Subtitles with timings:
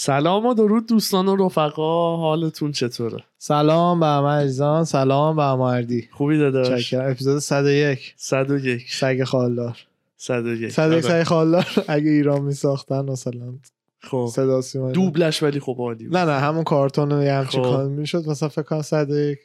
[0.00, 5.60] سلام و درود دوستان و رفقا حالتون چطوره؟ سلام به همه عزیزان سلام به همه
[5.60, 9.78] اردی خوبی داداش؟ چکر اپیزود 101 101 سگ خالدار.
[10.16, 11.22] 101 101 آره.
[11.22, 11.66] سگ خالدار.
[11.88, 13.54] اگه ایران می ساختن مثلا
[13.98, 14.30] خب.
[14.34, 16.04] صدا سیما دوبلش ولی خب عالی.
[16.04, 17.70] نه نه همون کارتون یه همچین خب.
[17.70, 18.28] کار می‌شد.
[18.28, 19.38] مثلا فکر کنم 101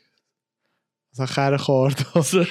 [1.14, 2.26] مثلا خر خاردار.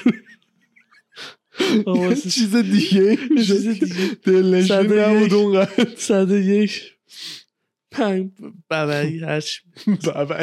[1.87, 3.97] آقا، چیز دیگه چیز دیگه.
[4.25, 5.09] دلنشین 101.
[5.09, 5.87] نبود اونقدر.
[5.97, 6.95] 101
[7.95, 8.31] پنج
[8.71, 9.61] ببری هرچی
[10.07, 10.35] بابا.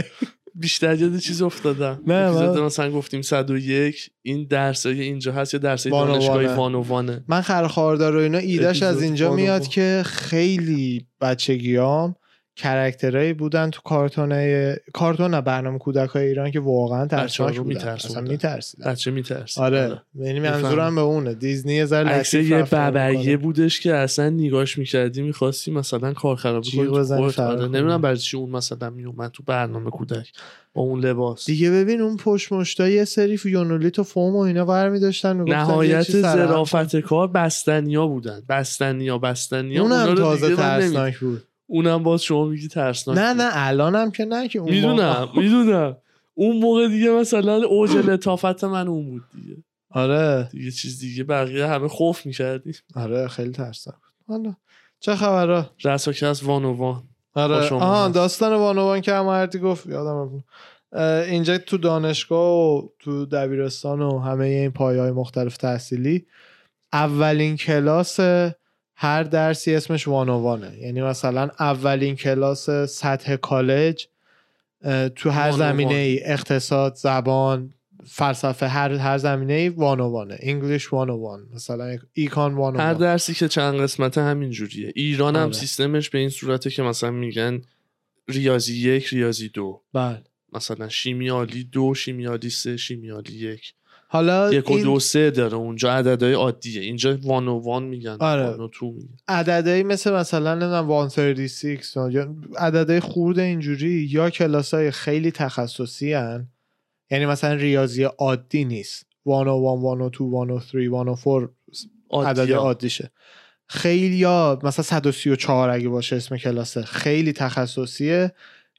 [0.55, 5.59] بیشتر یاد چیز افتادم نه، اپیزود من- مثلا گفتیم 101 این درسای اینجا هست یا
[5.59, 5.91] درسای.
[5.91, 9.67] دانشگاهی وانوانه من خر خاردار و اینا ایدش از اینجا میاد.
[9.67, 12.15] که خیلی بچگیام
[12.55, 17.67] کرکترهایی بودن تو کارتونه کارتون برنامه کودک های ایران که واقعا ترسناک بودن.
[17.67, 18.19] می‌ترسوندن.
[18.19, 18.91] اصلا میترسیدن.
[18.91, 20.01] بچه میترسید آره.
[20.15, 21.33] یعنی منظورم به اونه.
[21.33, 23.37] دیزنی یه ذره لطیف یه ببریه.
[23.37, 27.61] بودش که اصلا نگاش می‌کردی می‌خواستی مثلا کار خراب کنی آره.
[27.61, 30.31] نمی‌دونم برای چی اون مثلا میومد تو برنامه کودک
[30.73, 31.45] با اون لباس.
[31.45, 36.03] دیگه ببین اون پشت مشتا یه سری یونولیت و فوم و اینا برمی داشتن نهایت
[36.03, 38.41] ظرافت کار بستنیا بودن.
[38.49, 41.43] بستنیا بستنیا اونم تازه ترسناک بود.
[41.71, 43.33] اونم باز شما میگی ترسناک نه.
[43.33, 45.97] نه الانم که نه که اون می‌دونم موقع- می‌دونم.
[46.33, 49.57] اون موقع دیگه مثلا اوج لطافت من اون بود دیگه.
[49.91, 50.49] آره.
[50.51, 53.95] دیگه چیز دیگه بقیه همه خوف می‌کردی آره خیلی ترسناک
[54.27, 54.55] حالا
[54.99, 58.07] چه خبره رساکه از وان و وان آره آها.
[58.07, 60.43] داستان بانوان که امردی گفت یادم
[61.29, 66.25] اینجا تو دانشگاه و تو دبیرستان و همه این پایه های مختلف تحصیلی
[66.93, 68.19] اولین کلاس
[69.01, 74.05] هر درسی اسمش وانوانه یعنی مثلا اولین کلاس سطح کالج
[75.15, 75.51] تو هر.
[75.51, 77.73] زمینه ای اقتصاد زبان
[78.05, 83.79] فلسفه هر هر زمینه ای وانوانه انگلیش وانوان مثلا ایکان هر وانوان درسی که چند
[83.79, 84.93] قسمته همین جوریه.
[84.95, 85.53] ایران هم آره.
[85.53, 87.61] سیستمش به این صورته که مثلا میگن
[88.27, 89.81] ریاضی یک ریاضی دو.
[89.93, 90.21] بله.
[90.53, 93.73] مثلا شیمیالی دو شیمیالی سه شیمیالی یک.
[94.13, 96.81] حالا یک و این- دو سه داره اونجا عددهای عادیه.
[96.81, 98.49] اینجا وان و وان میگن آره.
[98.49, 99.17] وان و تو میگن.
[99.27, 106.47] عددهایی مثل مثلا نمی‌دونم 136 یا عددهای خورد اینجوری یا کلاس های خیلی تخصصی هن.
[107.11, 109.05] یعنی مثلا ریاضی عادی نیست.
[109.25, 111.49] 101 102 103 104
[112.13, 112.55] عدد عادیه.
[112.55, 113.11] عادیشه.
[113.67, 118.31] خیلی یا مثلا 134 اگه باشه اسم کلاسه خیلی تخصصیه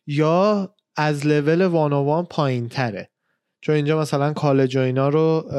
[0.07, 3.09] یا از لول 101 پایین تره
[3.65, 5.51] چون اینجا مثلا کالج و اینا رو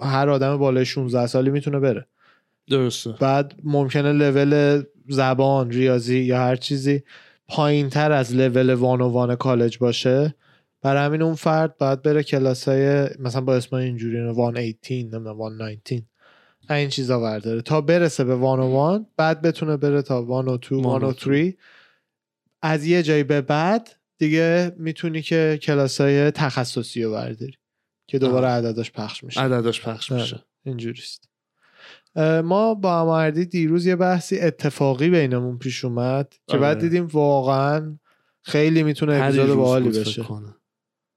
[0.00, 2.06] هر آدم بالای 16 سالی می‌تونه بره.
[2.68, 3.14] درسته.
[3.20, 7.02] بعد ممکنه لول زبان ریاضی یا هر چیزی
[7.48, 10.34] پایین تر از لول وان و وان کالج باشه.
[10.82, 16.02] برای همین اون فرد باید بره کلاس های مثلا با اسم اینجوری 118 نمی‌دونم 119
[16.70, 17.62] این چیزا برداره.
[17.62, 21.12] تا برسه به وان و وان بعد بتونه بره تا وان و تو وان و
[21.12, 21.54] 3
[22.62, 27.54] از یه جایی به بعد دیگه می‌تونی که کلاس های تخصصی رو برداری
[28.06, 28.52] که دوباره آه.
[28.52, 30.22] عدداش پخش میشه عدداش پخش آره.
[30.22, 31.28] میشه اینجوریست
[32.44, 36.60] ما با امردی دیروز یه بحثی اتفاقی بینمون پیش اومد که آره.
[36.60, 37.98] بعد دیدیم واقعا
[38.42, 40.56] خیلی می‌تونه اپیزود باحالی بشه کنم.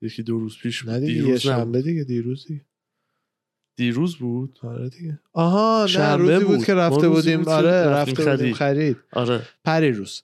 [0.02, 1.82] یکی دو روز پیش بود دیگه یه دیروز شنبه.
[1.82, 2.66] دیگه دیروز دیگه
[3.76, 6.66] دیروز بود آره دیگه آها نه روزی بود, بود.
[6.66, 10.22] که رفته بودیم بود آره رفته بودیم خرید آره پری روز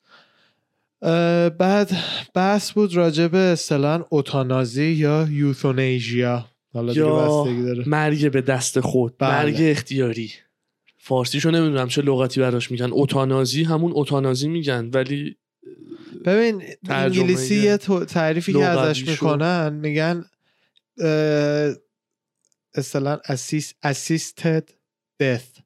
[1.60, 1.92] بعد
[2.34, 6.46] بحث بود راجع به اصطلاحاً اوتانازی یا یوتونیژیا.
[6.74, 7.90] حالا یا داره.
[7.90, 9.30] مرگ به دست خود بله.
[9.30, 10.32] مرگ اختیاری.
[10.98, 12.92] فارسیشو نمی‌دونم چه لغتی براش میگن.
[12.92, 15.38] اوتانازی همون اوتانازی میگن ولی
[16.26, 19.08] ببین انگلیسی یه تعریفی که ازش.
[19.08, 20.26] می‌کنن میگن
[22.74, 23.20] اصطلاحاً
[23.86, 24.64] assisted
[25.24, 25.62] death.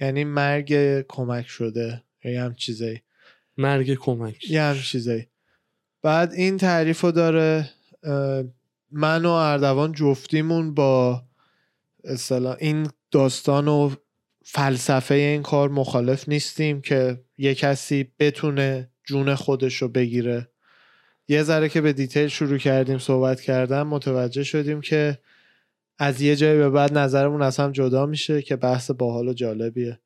[0.00, 3.02] یعنی مرگ کمک شده یا یه هم چیزایی
[3.60, 5.26] مرگ کمک یه هم چیزایی.
[6.02, 7.70] بعد این تعریف رو داره
[8.90, 11.22] من و اردوان جفتیمون با
[12.04, 13.90] اصطلاح این داستان و
[14.44, 20.48] فلسفه این کار مخالف نیستیم که یه کسی بتونه جون خودش رو بگیره.
[21.28, 25.18] یه ذره که به دیتیل شروع کردیم صحبت کردم متوجه شدیم که
[25.98, 30.00] از یه جایی به بعد نظرمون از هم جدا میشه که بحث باحال و جالبیه.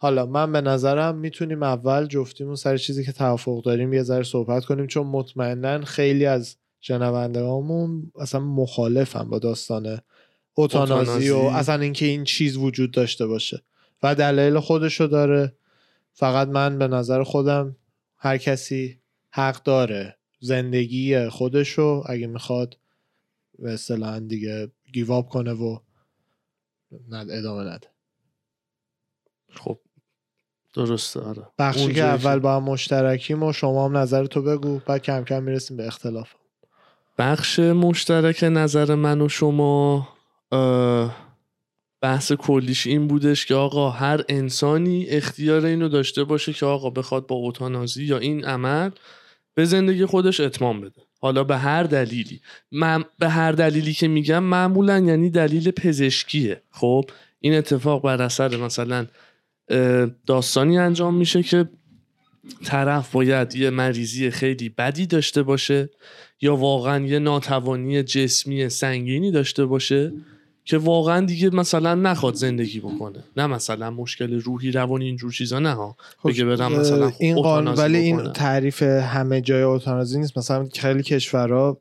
[0.00, 4.64] حالا من به نظرم می‌تونیم اول جفتیمون سر چیزی که توافق داریم یه ذره صحبت
[4.64, 10.00] کنیم چون مطمئنا خیلی از شنوندگامون اصلا مخالفن با داستان
[10.54, 11.36] اوتانازی و.
[11.38, 13.62] اصلا اینکه این چیز وجود داشته باشه.
[14.02, 15.56] و دلایل خودشو داره.
[16.12, 17.76] فقط من به نظر خودم
[18.16, 22.78] هر کسی حق داره زندگی خودشو اگه می‌خواد
[23.58, 25.78] به اصطلاحا دیگه گیواب کنه و
[27.08, 27.88] ند ادامه نده.
[29.50, 29.80] خب
[30.78, 31.42] درسته آره.
[31.58, 35.42] بخشی که اول با هم مشترکیم و شما هم نظر تو بگو بعد کم کم
[35.42, 36.28] می‌رسیم به اختلاف.
[37.18, 40.08] بخش مشترک نظر من و شما
[42.02, 47.26] بحث کلیش این بودش که آقا هر انسانی اختیار اینو داشته باشه که آقا بخواد
[47.26, 48.90] با اوتانازی یا این عمل
[49.54, 51.02] به زندگی خودش اتمام بده.
[51.20, 52.40] حالا به هر دلیلی.
[52.72, 56.62] من به هر دلیلی که میگم معمولا یعنی دلیل پزشکیه.
[56.70, 57.04] خب
[57.40, 59.06] این اتفاق بر اثر مثلا
[60.26, 61.68] داستانی انجام میشه که
[62.64, 65.90] طرف باید یه مریضی خیلی بدی داشته باشه
[66.40, 70.12] یا واقعا یه ناتوانی جسمی سنگینی داشته باشه
[70.64, 73.24] که واقعا دیگه مثلا نخواد زندگی بکنه.
[73.36, 75.96] نه مثلا مشکل روحی روانی اینجور چیزا نه ها.
[76.24, 78.32] بگه برم مثلا خب، این قانون ولی این بکنم.
[78.32, 80.38] تعریف همه جای اوتانازی نیست.
[80.38, 81.80] مثلا خیلی کشورها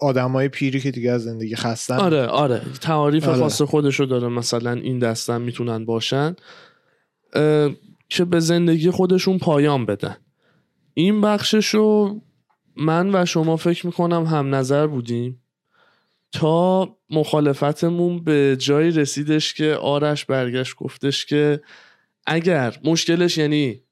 [0.00, 1.96] آدمای پیری که دیگه از زندگی خستن.
[1.96, 2.62] آره آره.
[2.80, 3.38] تعاریف آره.
[3.38, 4.28] خاص خودشو داره.
[4.28, 6.36] مثلا این دستن می‌تونن باشن.
[8.08, 10.16] که به زندگی خودشون پایان بدن
[10.94, 12.20] این بخششو
[12.76, 15.38] من و شما فکر می‌کنم هم نظر بودیم.
[16.32, 21.60] تا مخالفتمون به جایی رسیدش که آرش برگشت گفتش که
[22.26, 23.82] اگر مشکلش یعنی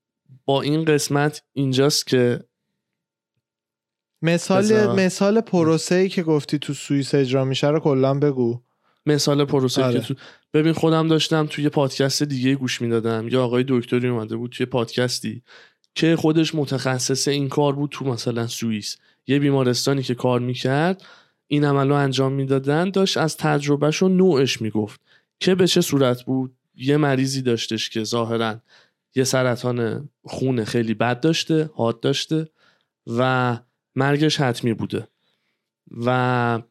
[0.44, 2.44] با این قسمت اینجاست که
[4.22, 5.00] مثال.
[5.00, 8.62] مثال پروسه ای که گفتی تو سوئیس اجرا میشه رو کلا بگو.
[9.10, 10.00] مثال پروسه آره.
[10.00, 10.14] که تو
[10.54, 13.28] ببین خودم داشتم توی پادکست دیگه گوش می‌دادم.
[13.28, 15.42] یا آقای دکتری اومده بود توی پادکستی
[15.94, 18.96] که خودش متخصص این کار بود تو مثلا سوئیس.
[19.26, 21.02] یه بیمارستانی که کار می‌کرد
[21.46, 25.00] این عملو انجام می‌دادن داشت از تجربهش و نوعش می‌گفت.
[25.40, 28.56] که به چه صورت بود؟ یه مریضی داشتش که ظاهرا
[29.14, 32.48] یه سرطان خون خیلی بد داشته حاد داشته
[33.06, 33.58] و
[33.96, 35.08] مرگش حتمی بوده.
[36.06, 36.62] و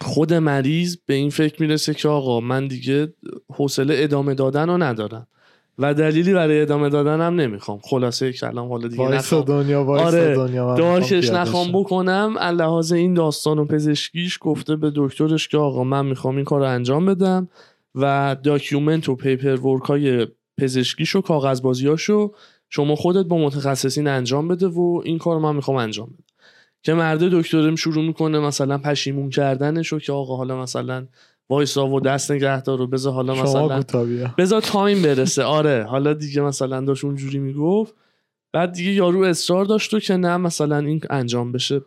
[0.00, 3.14] خود مریض به این فکر می‌رسه که آقا من دیگه
[3.54, 5.26] حوصله ادامه دادن رو ندارم
[5.78, 7.78] و دلیلی برای ادامه دادن هم نمی‌خوام.
[7.82, 9.42] خلاصه کلام حالا دیگه وایس نخوام.
[9.42, 11.72] دنیا وایسا آره، دنیا پیاده می‌خوام.
[11.72, 16.60] بکنم لحاظ این داستان و پزشکیش گفته به دکترش که آقا من می‌خوام این کار
[16.60, 17.48] رو انجام بدم
[17.94, 20.26] و document و paperwork های
[20.58, 22.32] پزشکیش و کاغذبازیاشو
[22.70, 26.25] شما خودت با متخصصین انجام بده و این کار رو من می‌خوام انجام بدم.
[26.86, 31.06] که مرد دکترم شروع می‌کنه مثلا پشیمون کردنشو که آقا حالا مثلا
[31.48, 33.82] وایسا و دست نگه دار و بذار حالا مثلا
[34.38, 35.42] بذار time برسه.
[35.42, 37.94] آره حالا دیگه مثلا داشت اونجوری می‌گفت.
[38.52, 41.80] بعد دیگه یارو اصرار داشت و که نه مثلا این انجام بشه.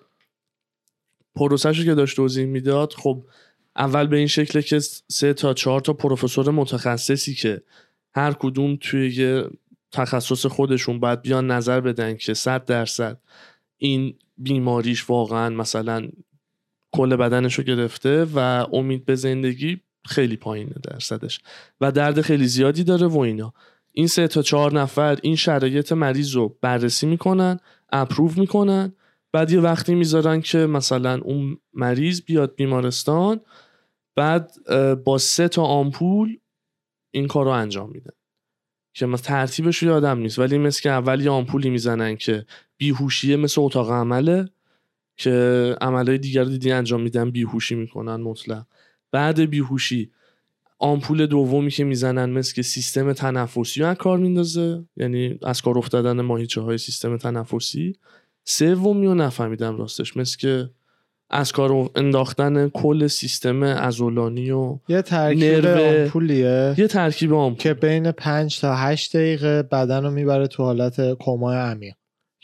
[1.36, 3.24] پروسهشو که داشت توضیح می‌داد خب
[3.76, 7.62] اول به این شکله که سه تا چهار تا پروفسور متخصصی که
[8.16, 9.44] هر کدوم توی یه
[9.92, 13.18] تخصص خودشون باید بیان نظر بدن که صد درصد
[13.80, 16.10] این بیماریش واقعا مثلا
[16.92, 18.38] کل بدنش رو گرفته و
[18.74, 21.40] امید به زندگی خیلی پایینه درصدش
[21.82, 23.54] و درد خیلی زیادی داره و اینا.
[23.94, 27.60] این سه تا چهار نفر این شرایط مریض رو بررسی می‌کنن
[27.92, 28.94] اپروو می‌کنن.
[29.32, 33.42] بعد یه وقتی می‌ذارن که مثلا اون مریض بیاد بیمارستان
[34.16, 34.52] بعد
[35.04, 36.38] با سه تا آمپول
[37.12, 38.14] این کار رو انجام میدن
[38.94, 42.46] که ترتیبش رو یادم نیست ولی مثل که اول یه آمپولی می‌زنن که
[42.80, 44.50] بیهوشیه مثل اتاق عمله
[45.18, 48.66] که عملهای دیگر رو دیدی انجام میدن بیهوشی می‌کنن مطلق.
[49.12, 50.12] بعد بیهوشی
[50.80, 55.78] آمپول دومی که می‌زنن مثل که سیستم تنفسی رو از کار میندازه یعنی از کار
[55.78, 57.96] افتادن ماهیچه های سیستم تنفسی.
[58.46, 60.70] سومی رو نفهمیدم راستش مثل که
[61.30, 66.76] از کار انداختن کل سیستم عضلانی و یه ترکیب آمپولیه.
[66.78, 67.64] یه ترکیب آمپول.
[67.64, 71.94] که بین 5 تا 8 دقیقه بدن رو می‌بره تو حالت کمای عمیق.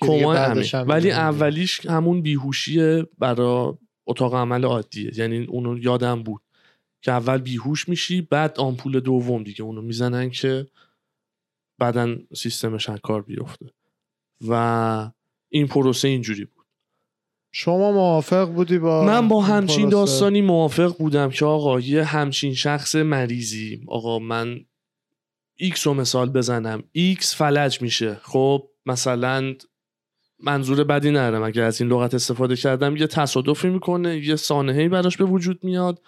[0.01, 1.11] هم ولی.
[1.11, 3.73] اولیش همون بیهوشیه برای
[4.05, 5.19] اتاق عمل عادیه.
[5.19, 6.41] یعنی اونو یادم بود
[7.01, 10.67] که اول بیهوش میشی بعد آمپول دوم دیگه اونو می‌زنن که
[11.79, 13.65] بدن سیستمش از کار بیفته.
[14.47, 15.11] و
[15.49, 16.65] این پروسه اینجوری بود.
[17.51, 22.53] شما موافق بودی با من با همچین پروسه؟ داستانی موافق بودم که آقا یه همچین
[22.53, 24.65] شخص مریضی آقا من
[25.55, 26.83] ایکس رو مثال بزنم.
[26.91, 28.15] ایکس فلج میشه.
[28.23, 29.53] خب مثلا
[30.43, 31.43] منظور بدی ندارم.
[31.43, 36.01] اگر از این لغت استفاده کردم یه تصادفی می‌کنه یه سانحه‌ای براش به وجود میاد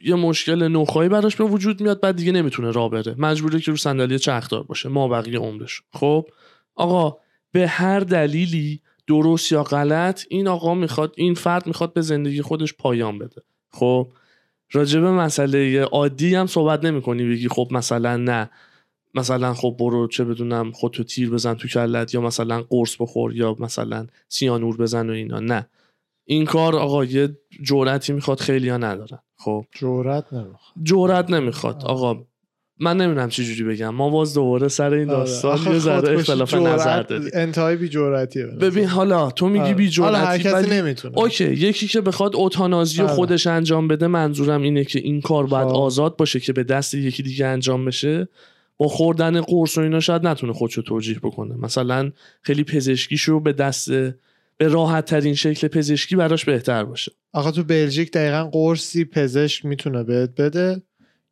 [0.00, 3.14] یه مشکل نخایی براش به وجود میاد بعد دیگه نمی‌تونه راه بره.
[3.18, 5.82] مجبوره که رو صندلی چرخدار باشه ما بقیه عمرش.
[5.92, 6.26] خب؟
[6.74, 7.16] آقا
[7.52, 12.74] به هر دلیلی درست یا غلط این آقا می‌خواد این فرد می‌خواد به زندگی خودش
[12.74, 13.42] پایان بده.
[13.70, 14.08] خب؟
[14.72, 18.50] راجع به مسئله عادی هم صحبت نمی کنی بگی خب مثلا نه.
[19.14, 23.56] مثلا خب برو چه بدونم خودتو تیر بزن تو کلت یا مثلا قرص بخور یا
[23.58, 25.40] مثلا سیانور بزن و اینا.
[25.40, 25.68] نه.
[26.24, 29.18] این کار آقا یه جرأتی می‌خواد خیلی ها ندارن.
[29.38, 29.64] خب.
[29.80, 30.74] جرأت نمی‌خواد.
[30.82, 31.82] جرأت نمی‌خواد.
[31.84, 32.24] آقا
[32.80, 33.88] من نمی‌دونم چی جوری بگم.
[33.88, 35.18] ما باز دوباره سر این آره.
[35.18, 38.46] داستان یه ذره اختلاف نظر داریم انتهای بی جرأتیه.
[38.46, 39.74] ببین حالا تو میگی آره.
[39.74, 41.18] بی جرأتی ولی نمی‌تونه.
[41.18, 43.12] اوکی یکی که بخواد اوتانازی آره.
[43.12, 45.74] خودش انجام بده منظورم اینه که این کار باید خب.
[45.74, 48.28] آزاد باشه که به دست یکی دیگه انجام بشه.
[48.78, 51.54] با خوردن قرص و اینا شاید نتونه خودشو توجیه بکنه.
[51.56, 57.12] مثلا خیلی پزشکیشو به دست به راحت ترین شکل پزشکی براش بهتر باشه.
[57.32, 60.82] آخه تو بلژیک دقیقا قرصی پزشک می‌تونه بهت بده.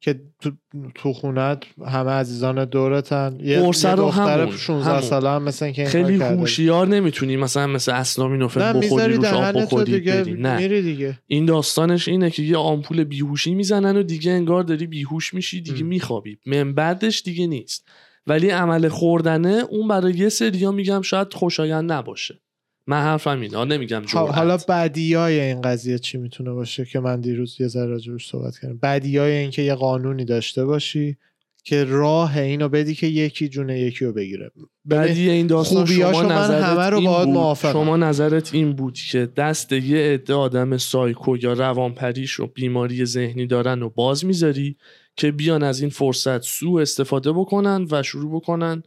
[0.00, 0.50] که تو,
[0.94, 3.38] تو خونت همه عزیزان دورتن.
[3.40, 5.00] یه, یه دختر همون، 16 همون.
[5.00, 6.16] ساله هم مثلا که خیلی.
[6.16, 10.56] هوشیار نمی‌تونی مثلا مثل اسلامینوفن نه بخوری روش آب بخوری دیگه بری نه.
[10.56, 11.18] میری دیگه.
[11.26, 15.84] این داستانش اینه که یه آمپول بیهوشی می‌زنن و دیگه انگار داری بیهوش میشی دیگه
[15.84, 15.86] م.
[15.86, 16.38] میخوابی.
[16.46, 17.88] من بعدش دیگه نیست.
[18.26, 22.40] ولی عمل خوردنه اون برای یه سریا میگم شاید خوشایند نباشه.
[22.86, 27.20] من حرفم اینه نمیگم ها- جرأت حالا بدیای این قضیه چی می‌تونه باشه که من
[27.20, 31.16] دیروز یه ذره راجبش صحبت کردم بدیای این که یه قانونی داشته باشی
[31.64, 34.50] که راه اینو بدی که یکی جون یکی رو بگیره
[34.84, 37.34] بعدی این داستان شما من نظرت همه رو این باهات بود.
[37.34, 37.72] موافقم.
[37.72, 43.46] شما نظرت این بود که دست یه عده آدم سایکو یا روانپریش و بیماری ذهنی
[43.46, 44.76] دارن و باز می‌ذاری
[45.16, 48.82] که بیان از این فرصت سوء استفاده بکنن و شروع بکنن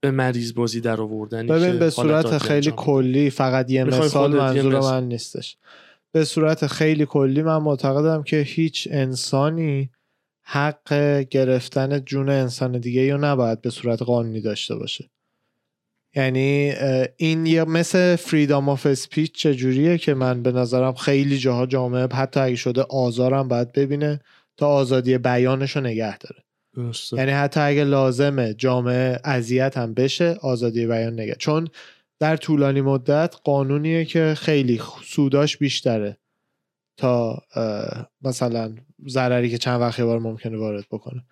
[0.00, 4.80] به مریض بازی در آوردن ببین به صورت خیلی کلی فقط یه مثال منظور.
[4.80, 5.56] من نیستش.
[6.12, 9.90] به صورت خیلی کلی من معتقدم که هیچ انسانی
[10.42, 15.10] حق گرفتن جون انسان دیگه رو نباید به صورت قانونی داشته باشه.
[16.14, 16.74] یعنی
[17.16, 22.40] این یه مثل فریدام آف اسپیچ چجوریه که من به نظرم خیلی جاها جامعه حتی
[22.40, 24.20] اگه شده آزارم باید ببینه
[24.56, 26.42] تا آزادی بیانش رو نگه داره.
[27.12, 31.36] یعنی حتی اگه لازمه جامعه اذیت هم بشه آزادی بیان نگه.
[31.38, 31.68] چون
[32.18, 36.16] در طولانی مدت قانونیه که خیلی سوداش بیشتره
[36.96, 37.42] تا
[38.22, 38.74] مثلا
[39.08, 41.24] ضرری که چند وقت بار ممکنه وارد بکنه.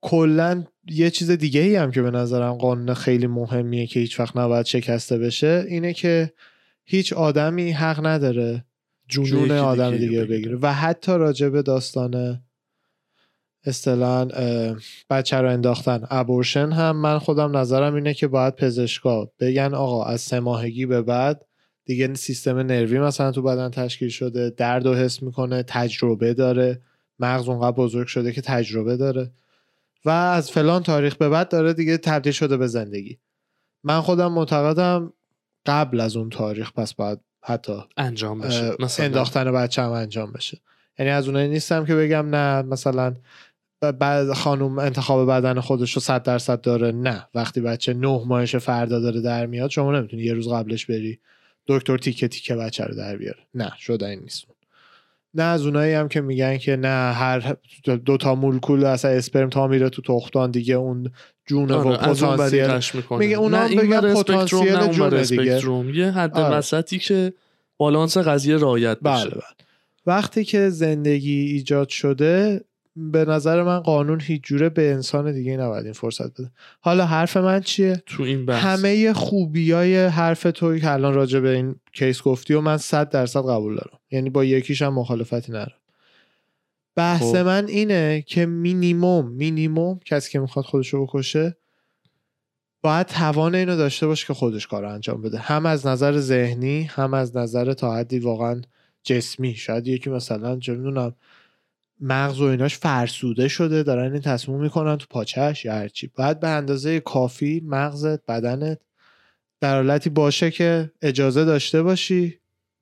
[0.00, 4.36] کلا یه چیز دیگه ای هم که به نظرم قانون خیلی مهمیه که هیچ وقت
[4.36, 6.32] نباید شکسته بشه اینه که
[6.84, 8.64] هیچ آدمی حق نداره
[9.08, 10.58] جون آدم دیگه بگیره.
[10.62, 12.42] و حتی راجع به داستان
[13.64, 14.28] اصطلاحا
[15.10, 16.06] بچه رو انداختن.
[16.10, 21.02] ابورشن هم من خودم نظرم اینه که باید پزشکا بگن آقا از سه ماهگی به
[21.02, 21.44] بعد
[21.84, 26.80] دیگه سیستم نروی مثلا تو بدن تشکیل شده درد و حس می‌کنه تجربه داره.
[27.20, 29.30] مغز اونقدر بزرگ شده که تجربه داره.
[30.04, 33.18] و از فلان تاریخ به بعد داره دیگه تبدیل شده به زندگی.
[33.84, 35.12] من خودم معتقدم
[35.66, 39.06] قبل از اون تاریخ پس باید حتی انجام بشه مثلا.
[39.06, 40.58] انداختن بچه هم انجام بشه.
[40.98, 43.14] یعنی از اونایی نیستم که بگم نه مثلا
[43.80, 46.92] بعد خانوم انتخاب بدن خودش رو صد درصد داره.
[46.92, 47.28] نه.
[47.34, 51.18] وقتی بچه نه ماهش فردا داره در میاد شما نمی‌تونی یه روز قبلش بری
[51.66, 53.38] دکتر تیکه تیکه بچه رو در بیاره.
[53.54, 53.72] نه.
[53.78, 54.44] شده این نیست.
[55.34, 57.56] نه از اونایی هم که میگن که نه هر
[58.04, 61.10] دو تا مولکول اصلا اسپرم تا میره تو تختان دیگه اون
[61.46, 63.02] جون و آره، بری پتانسیل.
[63.10, 65.96] میگه اونا هم بگن پتانسیل جونه دیگه.
[65.96, 66.56] یه حد آره.
[66.56, 67.32] وسطی که
[67.76, 69.42] بالانس قضیه رعایت بله بشه بله.
[70.06, 72.64] وقتی که زندگی ایجاد شده
[73.12, 76.50] به نظر من قانون هیچ جوره به انسان دیگه نباید این فرصت بده.
[76.80, 78.64] حالا حرف من چیه؟ تو این بحث.
[78.64, 83.10] همه خوبی های حرف توی که الان راجع به این کیس گفتی و من صد
[83.10, 83.98] درصد قبول دارم.
[84.10, 85.78] یعنی با یکیش هم مخالفتی ندارم.
[86.96, 87.36] بحث خب.
[87.36, 91.56] من اینه که مینیموم مینیموم کسی که می‌خواد خودشو بکشه
[92.82, 95.38] باید توان اینو داشته باشه که خودش کار رو انجام بده.
[95.38, 98.60] هم از نظر ذهنی هم از نظر تا حدی واقعا
[99.02, 99.54] جسمی.
[99.54, 101.14] شاید یکی مثلا چه می‌دونم
[102.00, 106.10] مغز و ایناش فرسوده شده دارن این تصمیم می‌کنن تو پاچهش یا هرچی.
[106.14, 108.80] باید به اندازه کافی مغزت بدنت
[109.60, 112.38] در حالتی باشه که اجازه داشته باشی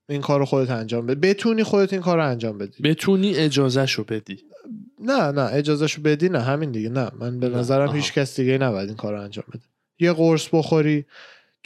[0.08, 2.82] این کار رو خودت انجام بده بتونی خودت این کار رو انجام بدی.
[2.82, 4.38] بتونی اجازه شو بدی.
[5.00, 7.10] نه نه اجازهشو بدی نه همین دیگه نه.
[7.18, 7.92] من به نه، نظرم آها.
[7.92, 9.62] هیچ کس دیگه نباید این کار رو انجام بده.
[9.98, 11.06] یه قرص بخوری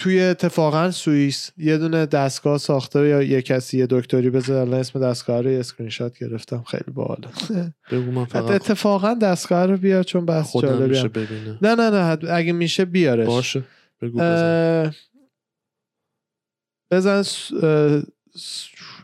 [0.00, 5.00] توی اتفاقا سوئیس یه دونه دستگاه ساخته یا یه کسی یه دکتری بذار الان اسم
[5.00, 6.62] دستگاه رو یه اسکرین شات گرفتم.
[6.62, 7.28] خیلی باحاله.
[7.92, 11.08] بگو من فقط اتفاقا دستگاه رو بیار چون هم.
[11.08, 13.26] ببینه نه نه نه اگه میشه بیارش.
[13.26, 13.64] باشه.
[14.02, 14.92] بگو بزن.
[16.90, 17.22] بزن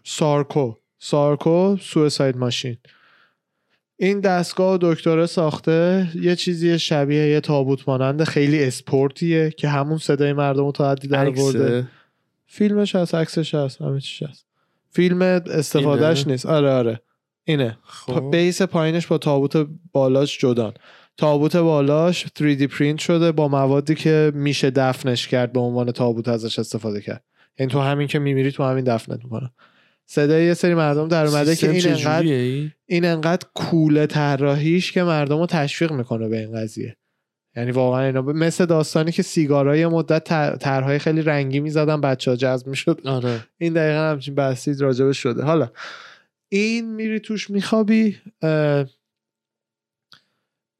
[0.04, 0.74] سارکو.
[0.98, 2.76] سارکو سویساید ماشین.
[3.96, 10.32] این دستگاه دکتره ساخته یه چیزی شبیه یه تابوت مانند خیلی اسپورتیه که همون صدای
[10.32, 11.88] مردم رو تا حدی در برده؟
[12.46, 14.46] فیلمش هست عکسش هست همه چیش هست.
[14.90, 16.46] فیلم استفادهش اینه؟ نیست.
[16.46, 17.00] آره آره.
[17.44, 17.78] اینه.
[17.84, 18.30] خب.
[18.30, 20.72] بیس پایینش با تابوت بالاش جدان.
[21.16, 26.58] تابوت بالاش 3D پرینت شده با موادی که میشه دفنش کرد به عنوان تابوت ازش
[26.58, 27.24] استفاده کرد.
[27.58, 29.50] یعنی تو همین که میمیری تو همین دفنت می‌کنه.
[30.06, 32.26] صدای یه سری مردم در اومده که این انقدر
[32.86, 36.96] این؟ انقدر کوله طراحیش که مردم رو تشویق می‌کنه به این قضیه.
[37.56, 42.36] یعنی واقعا اینا ب- مثل داستانی که سیگارای مدت طرحهای خیلی رنگی می‌زدن بچه ها
[42.36, 43.00] جذب می‌شد.
[43.04, 43.40] آره.
[43.58, 45.42] این دقیقا همچین بحثی راجبش شده.
[45.42, 45.70] حالا
[46.48, 48.16] این میری توش میخوابی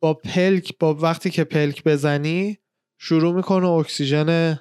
[0.01, 2.59] با پلک با وقتی که پلک بزنی
[2.99, 4.59] شروع می‌کنه اکسیژن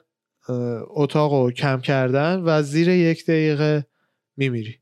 [0.88, 3.86] اتاق رو کم کردن و زیر یک دقیقه
[4.38, 4.80] میمیری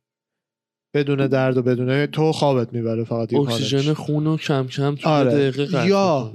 [0.93, 3.93] بدون درد و بدون تو خوابت می‌بره فقط اکسیژن.
[3.93, 5.31] خون رو کم کم تو آره.
[5.31, 6.33] دقیقه یا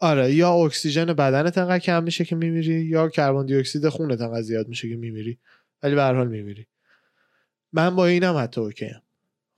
[0.00, 4.42] آره یا اکسیژن بدنت انقدر کم میشه که میمیری یا کربن دی اکسید خونت انقدر
[4.42, 5.38] زیاد میشه که میمیری
[5.82, 6.66] ولی به هر حال میمیری
[7.72, 8.90] من با اینم حتی OK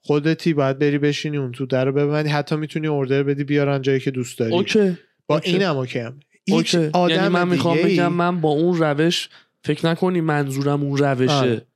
[0.02, 4.00] خودتی باید بری بشینی اون تو در رو ببندی حتی می‌تونی order بدی بیارن جایی
[4.00, 5.50] که دوست داری OK با OK.
[5.50, 9.28] اینم OK هم هیچ OK آدم یعنی من می‌خوام بگم من با اون روش
[9.64, 11.66] فکر نکنی منظورم اون روشه آره.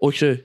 [0.00, 0.40] OK.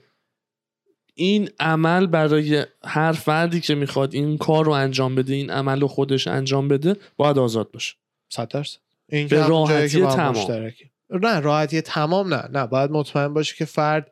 [1.13, 5.87] این عمل برای هر فردی که می‌خواد این کار رو انجام بده این عمل رو
[5.87, 7.93] خودش انجام بده باید آزاد باشه.
[8.29, 8.77] صد درصد.
[9.09, 10.71] این به راحتی تمام.
[11.09, 12.49] نه راحتی تمام نه.
[12.53, 14.11] نه باید مطمئن باشه که فرد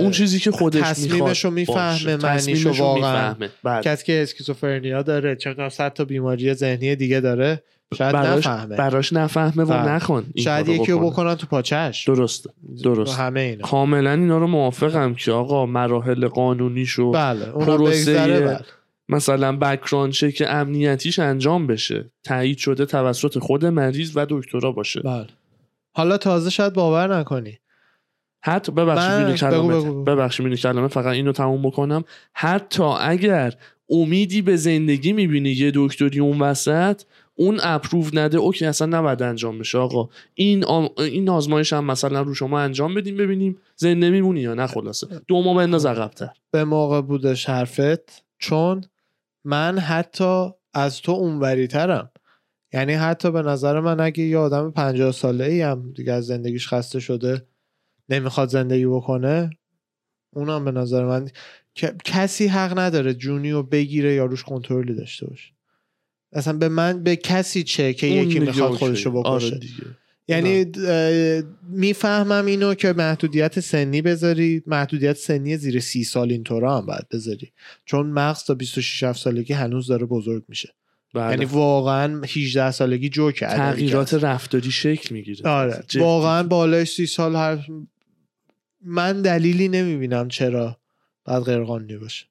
[0.00, 3.34] اون چیزی که خودش تصمیمش رو می‌فهمه، رو واقعاً.
[3.64, 3.82] بله.
[3.82, 7.62] کسی که اسکیزوفرنیا داره می‌دونم صد تا بیماری ذهنی دیگه داره.
[7.94, 10.10] شاید براش, نفهمه براش نفهمه و بله.
[10.10, 11.10] این شاید یکی رو.
[11.10, 12.50] بکنن تو پاچش درسته
[12.84, 13.18] درست.
[13.18, 18.60] همه اینا کاملا اینا رو موافقم که آقا مراحل قانونیشو بله اون پروسه- بله.
[19.08, 25.26] مثلا بکراند چک امنیتیش انجام بشه تایید شده توسط خود مریض و دکترا باشه بله
[25.92, 27.58] حالا تازه شاید باور نکنی
[28.44, 30.06] حتی ببخشید کلامت.
[30.06, 33.52] ببخشید کلامت فقط اینو تموم بکنم حتی اگر
[33.90, 37.02] امیدی به زندگی می‌بینی یه دکتری اون وسط
[37.36, 39.78] اون اپروو نده اوکی اصلا نباید انجام بشه.
[39.78, 44.54] آقا این آم- این آزمایش هم مثلا رو شما انجام بدیم ببینیم زنده میمونی یا
[44.54, 45.06] نه خلاصه.
[45.28, 46.30] دو ما بنداز عقب‌تر.
[46.50, 48.24] به موقع بودش حرفت.
[48.38, 48.84] چون
[49.44, 52.10] من حتی از تو اونوری ترم
[52.72, 56.68] یعنی حتی به نظر من اگه یه آدم پنجاه ساله ای هم دیگه از زندگیش
[56.68, 57.46] خسته شده
[58.08, 59.50] نمی‌خواد زندگی بکنه
[60.36, 61.28] اونم به نظر من
[61.78, 65.53] ک- کسی حق نداره جونی رو بگیره یا روش کنترلی داشته باشه.
[66.34, 68.78] اصلا به من به کسی چه که یکی می‌خواد اوکی.
[68.78, 69.30] خودش رو بکشه.
[69.30, 69.60] آره
[70.28, 70.66] یعنی
[71.68, 74.62] می‌فهمم اینو که محدودیت سنی بذاری.
[74.66, 77.52] محدودیت سنی زیر سی سال اینطورا هم باید بذاری.
[77.84, 80.74] چون مغز تا 26 7 سالگی هنوز داره بزرگ میشه.
[81.14, 81.30] بله.
[81.30, 85.50] یعنی واقعا 18 سالگی جوک تغییرات رفتاری شکل می‌گیره.
[85.50, 85.84] آره.
[85.94, 87.66] واقعا بالای سی سال هر
[88.84, 90.76] من دلیلی نمی‌بینم چرا
[91.24, 92.26] باید غیرقانونی باشه.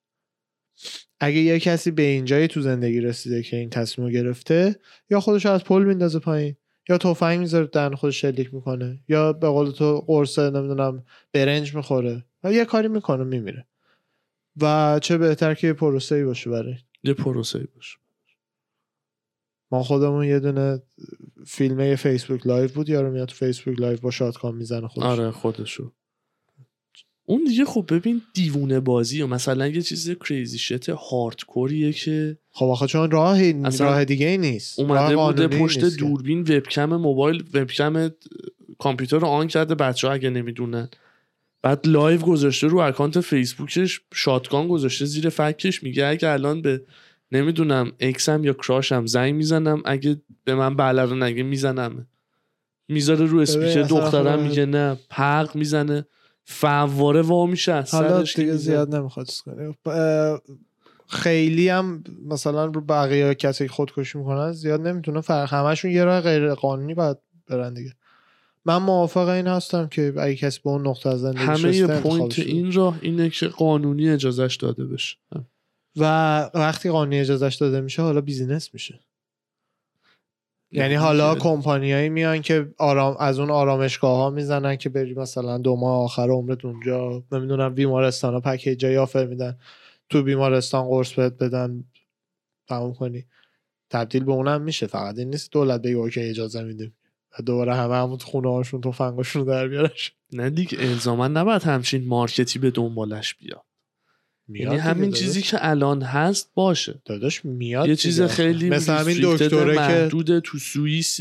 [1.20, 5.46] اگه یه کسی به اینجایی تو زندگی رسیده که این تصمیم رو گرفته یا خودش
[5.46, 6.56] از پل میندازه پایین
[6.90, 12.26] یا تفنگ می‌ذاره دهن خودش شلیک می‌کنه یا به قول تو قرصه نمی‌دونم برنج می‌خوره
[12.44, 13.66] و یه کاری می‌کنه میمیره.
[14.62, 16.76] و چه بهتر که یه پروسه ای باشه برای.
[17.04, 17.98] یه پروسه باشه.
[19.72, 20.82] ما خودمون یه دونه
[21.48, 25.06] فیلم یه فیسبوک live بود یارو میاد تو فیسبوک live با shotgun می‌زنه خودش.
[25.06, 25.94] آره خودشو.
[27.26, 32.38] اون دیگه خب ببین دیوونه بازی و مثلا یه چیز crazy shit hardcore یه که
[32.52, 34.80] خب آخه چون راه راه دیگه ای نیست.
[34.80, 35.84] اومده بوده پشت.
[35.98, 38.10] دوربین وبکم موبایل وبکم
[38.80, 40.90] کامپیوتر رو on کرده بچه ها اگه نمی‌دونن.
[41.62, 46.82] بعد live گذاشته رو account فیسبوکش shotgun گذاشته زیر فکش میگه اگه الان به
[47.32, 52.08] نمی‌دونم ex م یا crush م زنگ می‌زنم اگه به من بله رو نگه می‌زنم.
[52.88, 56.06] می‌ذاره رو اسپیکر دخترم خب- میگه نه پق می‌زنه.
[56.46, 58.56] فواره وا میشه حالا دیگه.
[58.56, 59.44] زیاد نمی‌خواد چیز
[59.86, 60.42] اه،
[61.08, 65.54] خیلی هم مثلا رو بقیه کسی که خودکشی می‌کنن زیاد نمی‌تونه فرق.
[65.54, 67.94] همشون یه راه غیر قانونی باید برن دیگه.
[68.66, 72.39] من موافق این هستم که اگه کسی به اون نقطه از زندگیش همه رسیده point.
[72.40, 75.18] این راه اینه که قانونی اجازهش داده بشه.
[75.98, 76.04] و
[76.54, 79.00] وقتی قانونی اجازهش داده میشه حالا business میشه.
[80.74, 85.76] یعنی حالا کمپانیایی میان که آرام از اون آرامشگاه ها می‌زنن که بری مثلا دو
[85.76, 89.58] ماه آخر عمرت اونجا نمی‌دونم بیمارستان ها package ای offer میدن.
[90.10, 91.84] تو بیمارستان قرص بهت بدن
[92.68, 93.26] تموم کنی.
[93.90, 94.88] تبدیل به اونم میشه.
[94.88, 96.96] فقط این نیست دولت بگه اوکی اجازه میدیم.
[97.40, 102.08] و دوباره همه همون خونه هاشون تفنگاشون رو در بیارش نه دیگه الزاما نباید همچین
[102.08, 103.64] مارکتی به دنبالش بیاد.
[104.50, 108.22] یعنی همین چیزی که الان هست باشه داداش میاد یه چیز.
[108.22, 111.20] خیلی مثل همین دکتره که محدوده تو سوئیس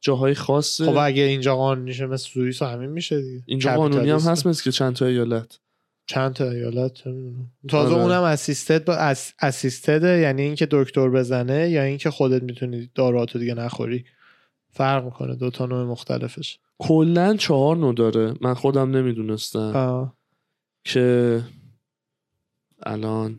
[0.00, 4.18] جاهای خاصه خب اگه اینجا قانونیشه مثل سوئیس همین میشه دیگه اینجا قانونی هم.
[4.18, 5.58] هست مثل که چند تا ایالت
[6.06, 7.02] چند تا ایالت.
[7.68, 8.02] تازه آره.
[8.02, 9.32] اونم assisted با اس...
[9.40, 14.04] assisted ه یعنی اینکه دکتر بزنه یا اینکه خودت می‌تونی داروهاتو دیگه نخوری
[14.70, 20.16] فرق می‌کنه دو تا نوع مختلفش کلا چهار نوع داره من خودم نمی‌دونستم آه.
[20.84, 21.40] که
[22.82, 23.38] الان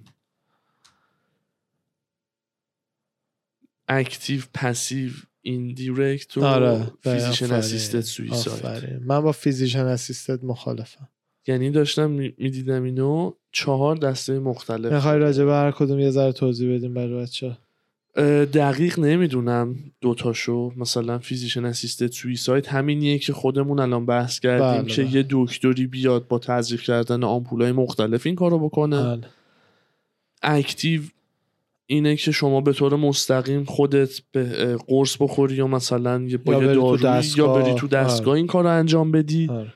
[3.88, 7.54] active passive indirect و آره physician.
[7.54, 9.04] assisted suicide.
[9.04, 11.10] من با physician assisted مخالفم
[11.48, 16.76] یعنی داشتم می‌دیدم اینو چهار دسته مختلف می‌خوای راجع به هر کدوم یه ذره توضیح
[16.76, 17.58] بدیم برای بچه
[18.54, 25.04] دقیق نمی‌دونم دوتاشو مثلا physician assisted suicide همینیه که خودمون الان بحث کردیم بله، که
[25.04, 25.16] بله.
[25.16, 29.28] یه دکتری بیاد با تزریق کردن آمپولای مختلف این کارو بکنه بله.
[30.42, 31.02] active
[31.86, 36.64] اینه که شما به طور مستقیم خودت به قرص بخوری یا مثلا یه با یا
[36.64, 37.64] یه یا دستگاه.
[37.64, 38.38] بری تو دستگاه آره.
[38.38, 39.74] این کار رو انجام بدی آره.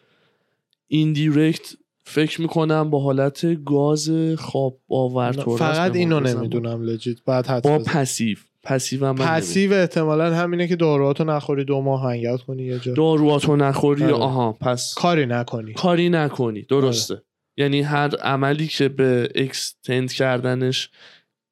[0.87, 6.19] ایندیرکت فکر می‌کنم با حالت گاز خواب آور فقط اینو.
[6.19, 7.17] نمی‌دونم لجیت.
[7.25, 8.37] بعد حد با پسیو.
[8.63, 12.93] پسیو هم پسیو احتمالا همینه که داروهاتو نخوری دو ماه هنگات کنی یه جا.
[12.93, 14.13] داروهاتو نخوری آره.
[14.13, 15.73] آها پس کاری نکنی.
[15.73, 16.61] کاری نکنی.
[16.61, 17.13] درسته.
[17.13, 17.23] آره.
[17.57, 20.89] یعنی هر عملی که به اکستند کردنش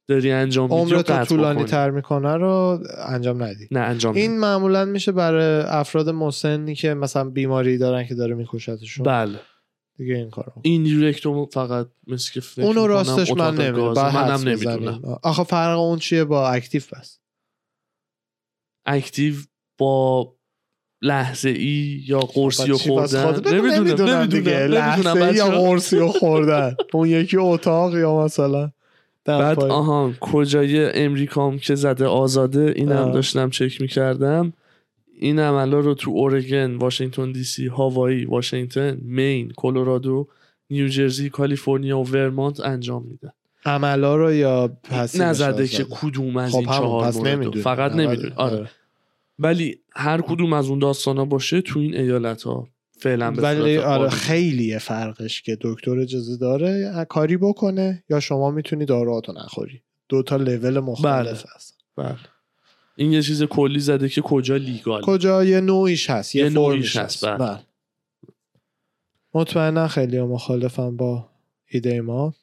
[0.07, 1.63] داری انجام میدی قطع طولانی.
[1.63, 3.67] تر می‌کنه رو انجام ندی.
[3.71, 9.05] نه انجام این معمولا میشه برای افراد مسنی که مثلا بیماری دارن که داره میکشتشون.
[9.05, 9.39] بله.
[10.01, 10.51] دیگه این کارو.
[10.61, 14.11] این دیرکتو فقط مثل که فکر اونو راستش من نمی‌دونم.
[14.13, 15.01] منم نمی‌دونم.
[15.23, 17.19] آخه فرق اون چیه با اکتیو بس؟
[18.85, 19.35] اکتیو
[19.77, 20.33] با
[21.01, 24.67] لحظه ای یا قرصی و خوردن؟ بگو نمی‌دونم دیگه.
[24.67, 28.71] لحظه یا قرصی و خوردن؟ اون یکی اتاق یا مثلا
[29.25, 29.63] بعد.
[29.63, 33.11] آها کجای امریکام که زده آزاده؟ اینم.
[33.11, 34.53] داشتم چک می‌کردم.
[35.21, 40.27] این عملا رو تو اورگن واشنگتن دی سی هاوایی واشنگتن مین کلرادو
[40.69, 43.31] نیوجرسی کالیفرنیا و ورمانت انجام میدن
[43.65, 47.57] عملا رو یا پسیوش نزده؟ که کدوم از خب این چهار پس مورد.
[47.57, 48.57] فقط نمی‌دونی آره.
[48.57, 48.69] آره.
[49.39, 52.67] ولی هر کدوم از اون داستانا باشه تو این ایالت ها
[52.99, 54.09] فعلا به ولی آره عالی.
[54.09, 60.35] خیلی فرقش که دکتر اجازه داره کاری بکنه یا شما می‌تونی داروهاتو نخوری دو تا
[60.35, 62.15] لول مختلف هست بله.
[63.01, 66.97] این یه چیز کلی زده که کجا لیگال کجا یه نوعیش هست یه, یه نوعیش
[66.97, 67.37] هست، بله.
[67.37, 67.59] بله.
[69.33, 71.29] مطمئنا خیلی مخالفم با
[71.69, 72.33] ایده ما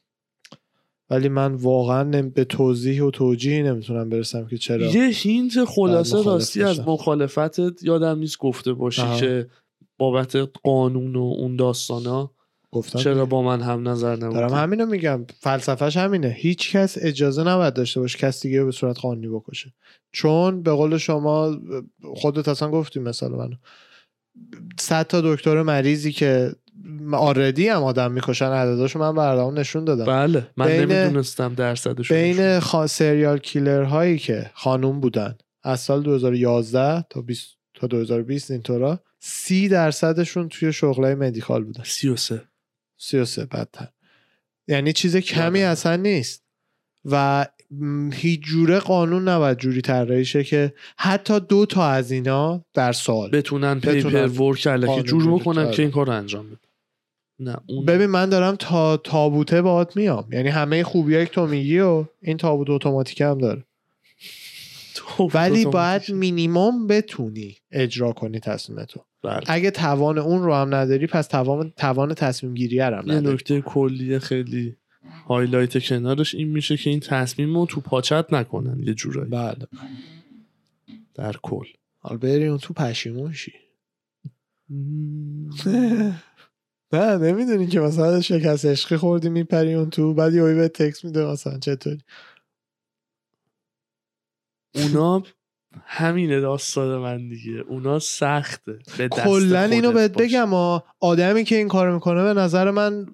[1.11, 6.17] ولی من واقعا نم- به توضیح و توجیهی نمی‌تونم برسم که چرا یه هینت خلاصه
[6.17, 6.81] مخالف راستی از.
[6.81, 9.21] مخالفتت یادم نیست گفته باشی آها.
[9.21, 9.49] که
[9.99, 12.31] بابت قانون و اون داستانا
[12.71, 15.27] گفتم چرا با من هم نظر دارم نبودی همینو میگم.
[15.41, 16.29] فلسفهش همینه.
[16.29, 19.75] هیچ کس اجازه نباید داشته باشه کس دیگه به صورت قانونی بکشه.
[20.13, 21.57] چون به قول شما
[22.15, 23.57] خودت اصلا گفتی مثال منو.
[24.81, 26.53] صد تا دکتر مریضی که
[27.13, 30.05] آردی هم آدم می‌کشن عدداشو من بردامون نشون دادم.
[30.05, 32.87] بله من بین- نمی‌دونستم درصدش بین خا...
[32.87, 39.69] سریال کیلر هایی که خانوم بودن از سال 2011 تا 20 تا 2020 اینطورا سی
[39.69, 41.83] درصدشون توی شغلای مدیکال بودن.
[41.85, 42.43] 33
[42.99, 43.89] 33 بدتر.
[44.69, 45.63] یعنی چیز کمی.
[45.63, 46.45] اصلا نیست.
[47.05, 47.47] و
[48.13, 53.31] هیچ جوره قانون نباید جوری طراحی شه که حتی دو تا از اینا در سال
[53.31, 55.71] بتونن پیپر ورک قانون جور بکنن.
[55.71, 56.59] که این کار رو انجام بدن
[57.41, 60.29] نه اون ببین من دارم تا تابوته باهات میام.
[60.33, 63.65] یعنی همه خوبیایی که تو میگی و این تابوت اتوماتیک هم داره.
[65.35, 69.41] ولی باید مینیمم بتونی اجرا کنی تصمیمتو بله.
[69.47, 73.35] اگه توان اون رو هم نداری پس توان توان تصمیم گیری هم یه نداری.
[73.35, 74.77] نکته کلی خیلی
[75.29, 79.31] highlight کنارش این میشه که این تصمیم رو تو پاچت نکنن یه جورایی.
[79.31, 79.67] بله.
[81.15, 81.67] در کل.
[81.99, 83.53] حالا بری اون تو پشیمون شی.
[86.93, 91.27] نه نمی‌دونی که مثلا شکست عشقی خوردی میپری اون تو بعد یهو به تکس میده
[91.27, 91.99] مثلا چطوری؟
[94.75, 95.23] اونا
[95.85, 97.61] همینه داستان من دیگه.
[97.69, 98.79] اونا سخته.
[98.99, 100.13] به دست کلا اینو بهت.
[100.13, 103.07] بگم آدمی که این کارو می‌کنه به نظر من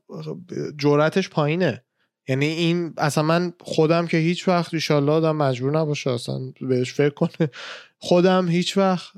[0.78, 1.84] جرأتش پایینه.
[2.28, 7.10] یعنی این اصلا من خودم که هیچ وقت ایشالله آدم مجبور نباشه اصلا بهش فکر
[7.14, 7.50] کنه.
[7.98, 9.12] خودم هیچ وقت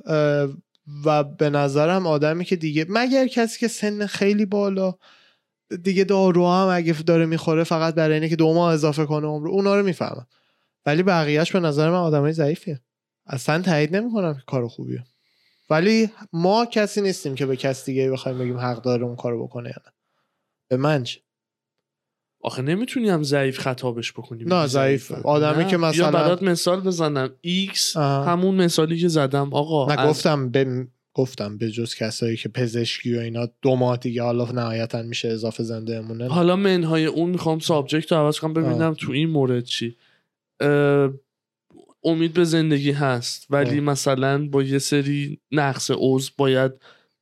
[1.04, 4.94] و به نظرم آدمی که دیگه مگر کسی که سن خیلی بالا
[5.82, 9.48] دیگه دارو هم اگه داره می‌خوره فقط برای اینه که دو ماه اضافه کنه عمر.
[9.48, 10.26] اونا رو می‌فهمم.
[10.86, 12.80] ولی بقیهش به نظر من آدمای ضعیفیه.
[13.26, 15.04] اصلا تایید نمی‌کنم که کار خوبیه
[15.70, 19.68] ولی ما کسی نیستیم که به کسی دیگه بخوایم بگیم حق داره اون کارو بکنه
[19.68, 19.92] یا نه
[20.68, 21.20] به من چه؟
[22.40, 24.66] آخه نمی‌تونی هم ضعیف خطابش بکنی نه،.
[24.66, 25.14] ضعیفه.
[25.14, 25.70] آدمی نه.
[25.70, 28.24] که مثلا- برات مثال بزنم X آها.
[28.24, 33.16] همون مثالی که زدم آقا نه از- گفتم به گفتم به جز کسایی که پزشکی
[33.16, 37.58] و اینا دو ماه دیگه حالا نهایتا میشه اضافه زنده امونه حالا منهای اون می‌خوام
[37.58, 39.96] subject رو عوض کنم ببینم تو این مورد چی
[40.60, 41.10] اه،
[42.06, 43.46] امید به زندگی هست.
[43.50, 43.84] ولی آه.
[43.84, 46.72] مثلا با یه سری نقص عضو باید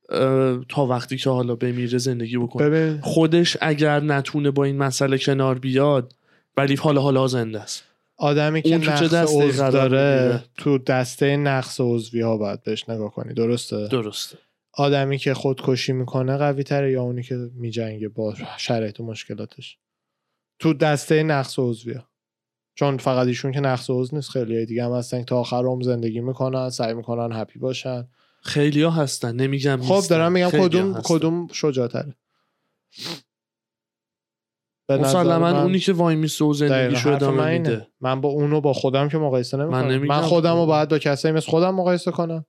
[0.09, 2.69] اه، تا وقتی که حالا بمیره زندگی بکنه.
[2.69, 3.01] ببین.
[3.01, 6.13] خودش اگر نتونه با این مسئله کنار بیاد
[6.57, 7.83] ولی حالا حالا زنده است.
[8.17, 13.33] آدمی که نقص عضو داره؟ تو دسته نقص عضوی ها باید بهش نگاه کنی.
[13.33, 14.37] درسته؟ درسته.
[14.73, 19.77] آدمی که خودکشی می‌کنه قوی تره یا اونی که میجنگه با شرایط و مشکلاتش؟
[20.59, 22.07] تو دسته نقص عضوی ها
[22.75, 25.83] چون فقط ایشون که نقص عضو نیست خیلی دیگه هم هستن که تا آخر عمر
[25.83, 28.07] زندگی می‌کنن سعی می‌کنن هپی باشن
[28.41, 30.07] خیلی ها هستن نمیگم خب.
[30.09, 31.01] دارم میگم کدوم.
[31.03, 32.15] کدوم شجاعتره
[34.89, 37.57] مسلما من- اونی که وای میسته و زندگیشو ادامه.
[37.57, 40.21] میده من با اونو با خودم که مقایسه نمی‌کنم من من.
[40.21, 42.45] خودم رو باید با کسایی مثل خودم مقایسه کنم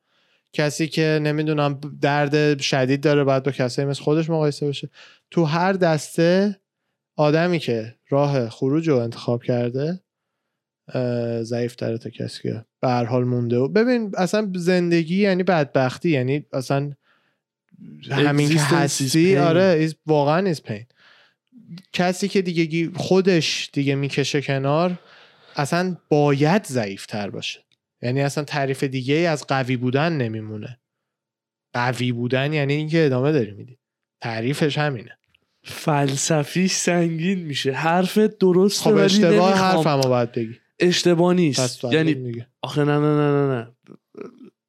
[0.53, 4.91] کسی که نمی‌دونم درد شدید داره باید با کسایی مثل خودش مقایسه بشه
[5.31, 6.61] تو هر دسته
[7.17, 10.01] آدمی که راه خروج رو انتخاب کرده
[11.43, 13.57] ضعیف تره تا کسی که به هر حال مونده.
[13.57, 16.93] و ببین اصلا زندگی یعنی بدبختی یعنی اصلا
[18.11, 19.37] همین که هستی.
[19.37, 20.85] آره واقعا is pain.
[21.93, 24.99] کسی که دیگه خودش دیگه می‌کشه کنار
[25.57, 27.61] اصلا باید ضعیف تر باشه.
[28.03, 30.79] یعنی اصلا تعریف دیگه ای از قوی بودن نمیمونه.
[31.73, 33.79] قوی بودن یعنی اینکه ادامه داری میدی.
[34.21, 35.19] تعریفش همینه.
[35.65, 37.73] فلسفیش سنگین میشه.
[37.73, 39.59] حرفت درسته خب اشتباه.
[39.59, 40.57] حرفمو باید بگی.
[40.81, 42.45] اشتباه نیست یعنی.
[42.63, 43.77] آخه نه نه نه نه نه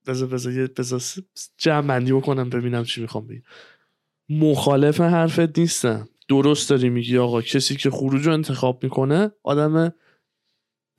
[0.07, 1.01] بذار بذار یه بذار
[1.57, 3.41] جمع بندی بکنم ببینم چی می‌خوام بگم
[4.29, 9.93] مخالف حرفت نیستم درست داری میگی آقا کسی که خروج رو انتخاب می‌کنه آدم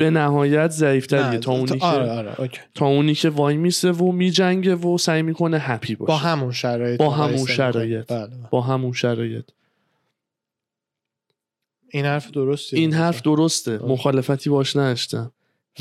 [0.00, 2.60] به نهایت ضعیفتریه تا اونی آره که آره اوکی.
[2.74, 6.98] تا اونی که وای میسه و میجنگه و سعی می‌کنه هپی باشه با همون شرایط
[6.98, 7.46] با همون.
[7.46, 8.06] شرایط.
[8.06, 8.48] بله، بله.
[8.50, 9.50] با همون شرایط
[11.90, 13.78] این حرف درستی این حرف درسته.
[13.78, 15.32] مخالفتی باش نداشتم.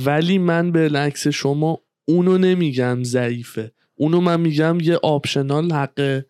[0.06, 3.72] ولی من به عکس شما اونو نمیگم ضعیفه.
[3.96, 6.26] اونو من میگم یه آپشنال حقه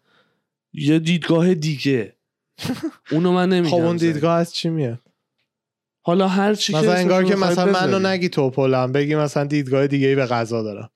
[0.73, 2.15] یه دیدگاه دیگه.
[3.11, 3.97] اونو من نمیگم خب اون.
[3.97, 4.99] دیدگاه از چی میاد؟
[6.01, 7.99] حالا هر چی مثلا انگار که مثلا منو.
[8.07, 10.89] نگی توپلم بگی مثلا دیدگاه دیگه ای به غذا دارم.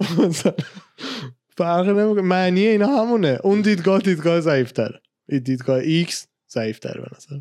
[1.58, 2.22] فرق نمی‌کنه.
[2.22, 3.38] معنی اینا همونه.
[3.42, 5.00] اون دیدگاه دیدگاه ضعیف تره
[5.44, 7.40] دیدگاه X ضعیف تره به نظر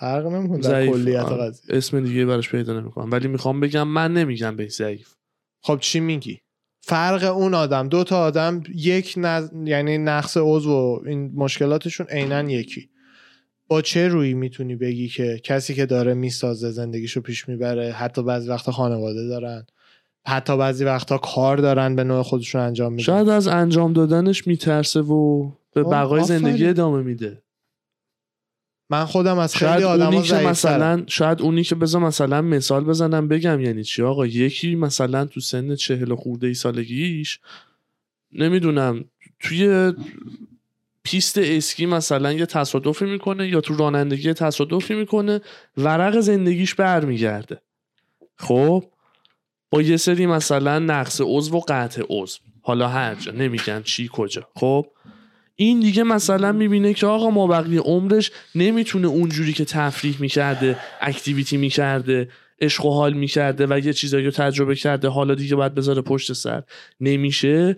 [0.00, 0.86] فرق نمی‌کنه در.
[0.86, 1.24] کلیت.
[1.24, 1.76] قضیه.
[1.76, 3.10] اسم دیگه براش پیدا نمی‌کنم.
[3.10, 5.14] ولی می‌خوام بگم من نمیگم به ضعیف.
[5.62, 6.40] خب چی میگی؟
[6.80, 7.88] فرق اون آدم.
[7.88, 9.50] دو تا آدم یک نز...
[9.64, 12.88] یعنی نقص عضو و این مشکلاتشون عینا یکی.
[13.68, 18.48] با چه روی می‌تونی بگی که کسی که داره می‌سازه زندگیشو پیش می‌بره حتی بعضی
[18.48, 19.66] وقتا خانواده دارن
[20.26, 25.00] حتی بعضی وقتا کار دارن به نوع خودشون انجام میدن؟ شاید از انجام دادنش میترسه
[25.00, 26.24] و به بقای.
[26.24, 27.42] زندگی ادامه میده.
[28.90, 32.84] من خودم از خیلی شاید آدم اونی که مثلا شاید اونی که بذار مثلا مثال
[32.84, 37.40] بزنم بگم یعنی چی آقا؟ یکی مثلا تو سن چهل خورده ای سالگیش
[38.32, 39.04] نمی‌دونم
[39.40, 39.92] توی
[41.02, 45.40] پیست اسکی مثلا یه تصادفی می‌کنه یا تو رانندگی تصادفی می‌کنه
[45.76, 47.60] ورق زندگیش برمیگرده.
[48.36, 48.84] خب؟
[49.70, 52.38] با یه سری مثلا نقص عضو و قطع عضو.
[52.62, 54.48] حالا هر جا نمیگم چی کجا.
[54.54, 54.86] خب؟
[55.60, 61.56] این دیگه مثلا می‌بینه که آقا ما بقیه عمرش نمی‌تونه اونجوری که تفریح می‌کرده اکتیویتی
[61.56, 62.28] می‌کرده
[62.60, 66.32] عشق و حال می‌کرده و یه چیزایی رو تجربه کرده حالا دیگه باید بذاره پشت
[66.32, 66.62] سر.
[67.00, 67.76] نمیشه.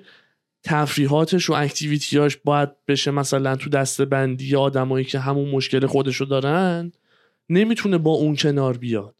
[0.64, 6.92] تفریحاتش و اکتیویتیاش باید بشه مثلا تو دسته بندی آدمایی که همون مشکل خودشو دارن.
[7.48, 9.14] نمی‌تونه با اون کنار بیاد.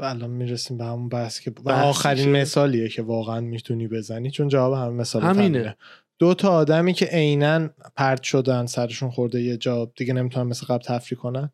[0.00, 4.74] الان می‌رسیم به همون بحث که و آخرین مثالیه که واقعا می‌تونی بزنی چون جواب
[4.74, 5.76] همه مثال همینه.
[6.20, 10.84] دو تا آدمی که عینا پرت شدن سرشون خورده یه جا دیگه نمی‌تونن مثل قبل
[10.84, 11.50] تفریح کنن.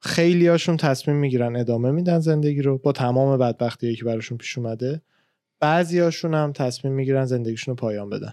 [0.00, 5.02] خیلی هاشون تصمیم می‌گیرن ادامه میدن زندگی رو با تمام بدبختی که براشون پیش اومده.
[5.60, 8.32] بعضی هاشون هم تصمیم می‌گیرن زندگیشون رو پایان بدن.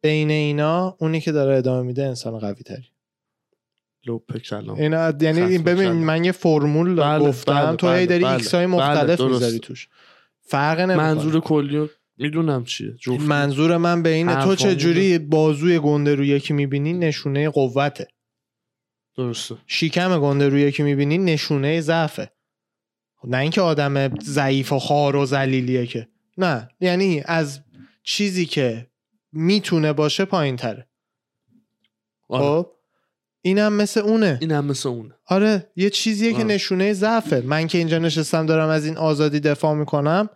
[0.00, 2.88] بین اینا اونی که داره ادامه میده انسان قوی تری
[4.06, 5.96] لب کلام اینا یعنی این ببین کردم.
[5.96, 9.20] من یه فرمول بله، گفتم بله، تو هی بله، داری بله، X های بله، مختلف.
[9.20, 9.88] می‌ذاری توش.
[10.40, 10.96] فرق نمی‌کنه.
[10.96, 14.44] منظور کلی می‌دونم چیه جفت منظور من به اینه.
[14.44, 18.08] تو چه جوری بازوی گنده روی یکی می‌بینی؟ نشونه قوته.
[19.16, 19.56] درسته.
[19.66, 22.30] شیکم گنده روی یکی می‌بینی؟ نشونه ضعفه.
[23.24, 26.08] نه اینکه آدم ضعیف و خوار و ذلیلیه که.
[26.38, 27.60] نه یعنی از
[28.02, 28.86] چیزی که
[29.32, 30.86] می‌تونه باشه پایین تره
[32.28, 32.44] آره.
[32.44, 32.70] خب؟
[33.42, 34.38] اینم مثل اونه.
[34.40, 35.14] این هم مثل اونه.
[35.26, 36.44] آره یه چیزیه که آره.
[36.44, 37.40] نشونه ضعفه.
[37.40, 40.28] من که اینجا نشستم دارم از این آزادی دفاع می‌کنم.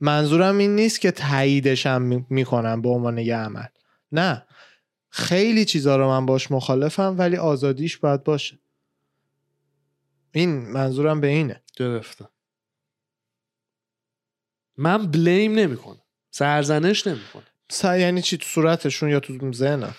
[0.00, 3.66] منظورم این نیست که تاییدشم می- می‌کنم به عنوان یه عمل.
[4.12, 4.46] نه.
[5.10, 8.58] خیلی چیزا رو من باش مخالفم ولی آزادیش باید باشه.
[10.32, 11.62] این منظورم به اینه.
[11.76, 12.28] گرفتم
[14.76, 16.00] من بلیم نمی‌کنم.
[16.30, 17.42] سرزنش نمی‌کنم.
[17.70, 19.94] س- یعنی چی؟ تو صورتشون یا تو ذهنم؟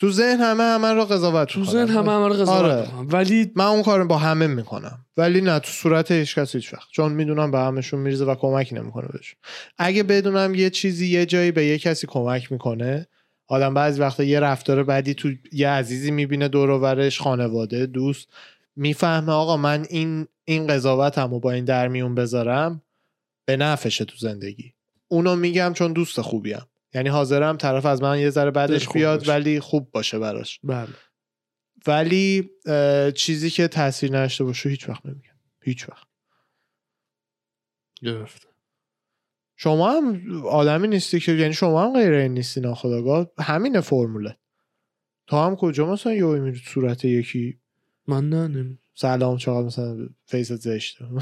[0.00, 1.64] تو ذهن همه همه رو قضاوت تو.
[1.64, 2.88] ذهن همه همه رو قضاوت آره.
[3.04, 5.04] ولی من اون کارو با همه می‌کنم.
[5.16, 6.88] ولی نه تو صورت هیچ کس هیچ وقت.
[6.90, 9.38] چون می‌دونم به همشون میریزه و کمکی نمی‌کنه بهشون.
[9.78, 13.06] اگه بدونم یه چیزی یه جایی به یه کسی کمک می‌کنه
[13.46, 18.28] آدم بعضی وقتا یه رفتار بعدی تو یه عزیزی می‌بینه دور و برش خانواده دوست
[18.76, 22.82] می‌فهمه آقا من این این قضاوتم رو با این در میون بذارم
[23.44, 24.72] به نفشه تو زندگی.
[25.08, 26.62] اونو میگم چون دوست خوبیم.
[26.94, 29.32] یعنی حاضرم طرف از من یه ذره بعدش بیاد باشه.
[29.32, 30.60] ولی خوب باشه براش.
[30.62, 30.88] بله.
[31.86, 32.50] ولی
[33.14, 35.38] چیزی که تاثیر نداشته باشه هیچ وقت نمیگم.
[35.62, 36.06] هیچ وقت.
[38.02, 38.50] گرفت
[39.56, 44.36] شما هم آدمی نیستی که یعنی شما هم غیر این نیستی ناخداگاه همینه فرموله.
[45.26, 47.60] تو هم کجا مثلا یهو میری صورت یکی؟
[48.06, 48.78] من نه نمی...
[48.94, 51.04] سلام چقدر مثلا فیست زشته.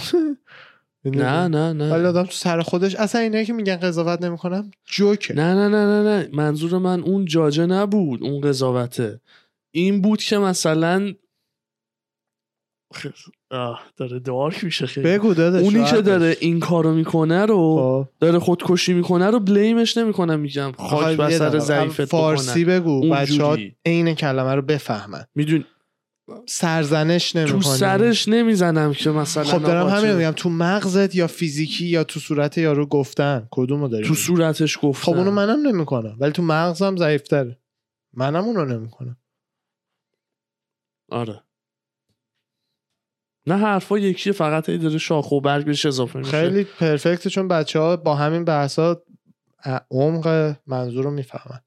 [1.05, 1.93] نه نه نه.
[1.93, 5.35] ولی آدم تو سر خودش اصلا اینایی که میگن قضاوت نمی‌کنم جوکه.
[5.35, 6.29] نه نه نه نه نه.
[6.33, 9.21] منظور من اون جاجه نبود اون قضاوته.
[9.75, 11.15] این بود که مثلا
[13.51, 15.07] آه داره دارک میشه خیلی.
[15.09, 16.03] بگو داداش اونی که.
[16.03, 18.09] داره این کارو می‌کنه رو خب.
[18.21, 20.73] داره خودکشی می‌کنه رو بلیمش نمی‌کنم میگم.
[20.73, 21.59] خاک بر سر.
[21.59, 23.35] ضعیفت فارسی بکنن بگو اونجوری.
[23.35, 23.57] بچه ها
[23.87, 25.25] عین کلمه رو بفهمن.
[25.35, 25.65] میدون
[26.49, 27.63] سرزنش تو نمی‌کنی.
[27.63, 32.59] سرش نمی‌زنم که مثلا خب دارم همین میگم تو مغزت یا فیزیکی یا تو صورت
[32.59, 37.59] یارو گفتن کدومو داری تو؟ صورتش گفتم خب اونو منم نمی‌کنم ولی تو مغزم ضعیفتره.
[38.13, 39.17] منم اونو نمی‌کنم.
[41.11, 41.43] آره.
[43.47, 46.31] نه حرفا یکیه فقط هی داره شاخ و برگ بهش اضافه میشه.
[46.31, 49.03] خیلی پرفکته چون بچه ها با همین بحثا
[49.91, 51.61] عمق منظور رو می‌فهمن.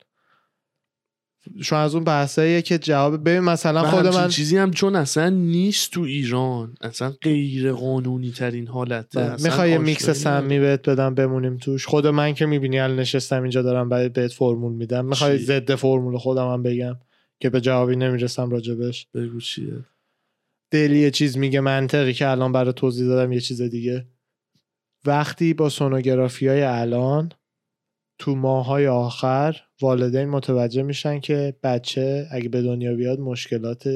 [1.63, 5.91] چون از اون بحثاییه که جواب ببین مثلا خود من چیزی هم چون اصلا نیست
[5.91, 6.75] تو ایران.
[6.81, 9.19] اصلا غیر قانونی ترین حالته.
[9.19, 11.85] اصلا می‌خوای یه میکس سمی بهت بدم بمونیم توش.
[11.85, 15.05] خود من که می‌بینی الان نشستم اینجا دارم برای بهت فرمول میدم.
[15.05, 16.95] می‌خوای؟ ضد فرمول خودم هم بگم
[17.39, 19.07] که به جوابی نمی‌رسم راجبش.
[19.13, 19.85] بگو چیه؟
[20.71, 24.05] دلی یه چیز میگه منطقی که الان برای توضیح دادم یه چیز دیگه.
[25.05, 27.31] وقتی با سونوگرافی های الان
[28.21, 33.89] تو ماهای آخر والدین متوجه میشن که بچه اگه به دنیا بیاد مشکلات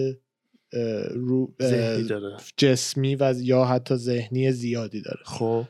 [1.13, 1.55] رو
[2.57, 5.19] جسمی و یا حتی ذهنی زیادی داره.
[5.25, 5.65] خب.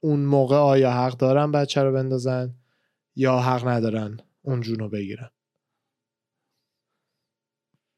[0.00, 2.54] اون موقع آیا حق دارن بچه رو بندازن
[3.16, 5.30] یا حق ندارن اون جونو بگیرن؟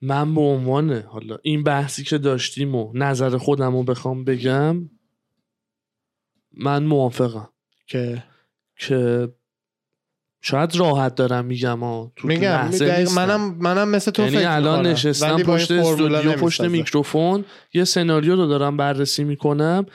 [0.00, 4.90] من به عنوان حالا این بحثی که داشتیم و نظر خودم رو بخوام بگم
[6.52, 7.48] من موافقم.
[7.87, 8.24] که؟
[8.76, 9.28] که
[10.42, 13.14] شاید راحت دارم میگم ها تو تو میگم نیستم.
[13.14, 14.87] منم منم مثل تو یعنی فکر الان.
[14.87, 16.61] نشستم پشت استودیو پشت.
[16.61, 19.87] میکروفون یه سناریو رو دارم بررسی می‌کنم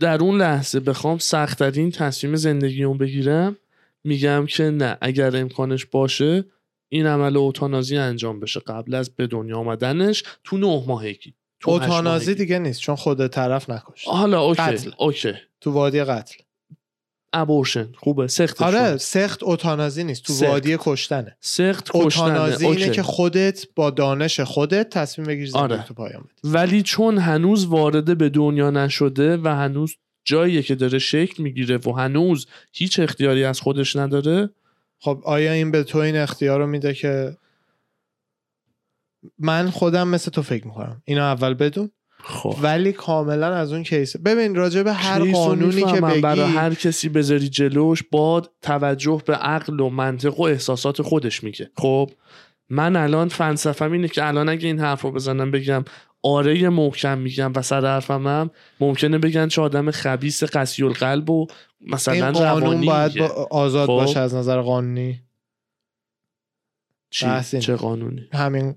[0.00, 3.56] در اون لحظه بخوام سختترین تصمیم زندگیمو بگیرم
[4.04, 6.44] میگم که نه اگر امکانش باشه
[6.88, 12.34] این عمل اوتانازی انجام بشه قبل از به دنیا آمدنش تو نه ماهگی تو اوتانازی.
[12.34, 14.90] دیگه نیست چون خود طرف نکشت حالا اوکی قتل.
[14.98, 16.34] اوکی تو وادی قتل
[17.34, 17.92] abortion.
[17.96, 18.26] خوبه.
[18.26, 20.22] سخت آره سخت اوتانازی نیست.
[20.22, 20.48] تو سخت.
[20.48, 21.36] وادی کشتنه.
[21.40, 22.90] سخت اوتانازی اینه.
[22.90, 25.84] که خودت با دانش خودت تصمیم بگیری زندگی آره.
[25.84, 26.52] تو پایان بدی.
[26.52, 31.92] ولی چون هنوز وارد به دنیا نشده و هنوز جاییه که داره شکل می‌گیره و
[31.92, 34.50] هنوز هیچ اختیاری از خودش نداره
[34.98, 37.36] خب آیا این به تو این اختیار رو میده که
[39.38, 41.90] من خودم مثل تو فکر می‌کنم؟ اینو اول بدون.
[42.26, 46.00] خب ولی کاملا از اون کیس ببین راجع به هر قانونی که.
[46.00, 51.44] بگی برای هر کسی بذاری جلوش با توجه به عقل و منطق و احساسات خودش
[51.44, 52.10] میگه خب
[52.68, 55.84] من الان فلسفم اینه که الان اگه این حرف رو بزنم بگم
[56.22, 61.46] آره محکم میگم و سر حرفم هم ممکنه بگن چه آدم خبیس قسی القلب و
[61.80, 63.18] مثلا این قانون باید.
[63.18, 63.92] با آزاد خب.
[63.92, 65.20] باشه از نظر قانونی
[67.10, 67.26] چی؟
[67.60, 68.74] چه قانونی همین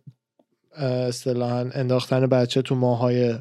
[0.84, 3.36] اصطلاحا انداختن بچه تو ماهای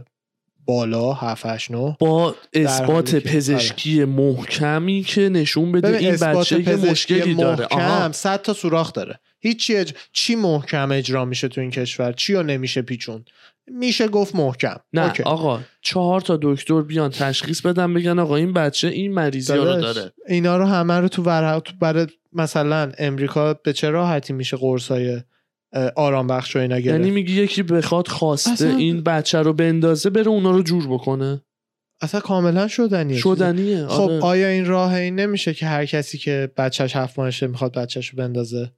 [0.64, 6.64] بالا 7 8 9 با اثبات که- پزشکی محکمی که نشون بده این بچه یه
[6.64, 7.64] پزشکی مشکلی داره.
[7.64, 7.78] آها.
[7.98, 9.18] محکم 100 تا سوراخ داره.
[9.40, 9.92] هیچی اج...
[10.12, 13.24] چی محکم اجرا میشه تو این کشور؟ چی رو نمیشه پیچون؟
[13.66, 14.76] میشه گفت محکم.
[14.92, 15.22] نه اوکی.
[15.22, 20.12] آقا چهار تا دکتر بیان تشخیص بدن بگن آقا این بچه این مریضی رو داره.
[20.28, 21.22] اینا رو همه رو تو
[21.60, 25.20] تو برای مثلا امریکا به چه راحتی میشه قرصای
[25.96, 26.98] آرام بخش و اینا گرفت.
[26.98, 31.42] یعنی میگی یکی بخواد خواسته اصلا- این بچه رو بندازه بره اونا رو جور بکنه؟
[32.00, 34.20] اصلا کاملا شدنیه شدنیه خب آره.
[34.20, 38.18] آیا این راه این نمیشه که هر کسی که بچهش هفت ماهشه می‌خواد بچهش رو
[38.18, 38.72] بندازه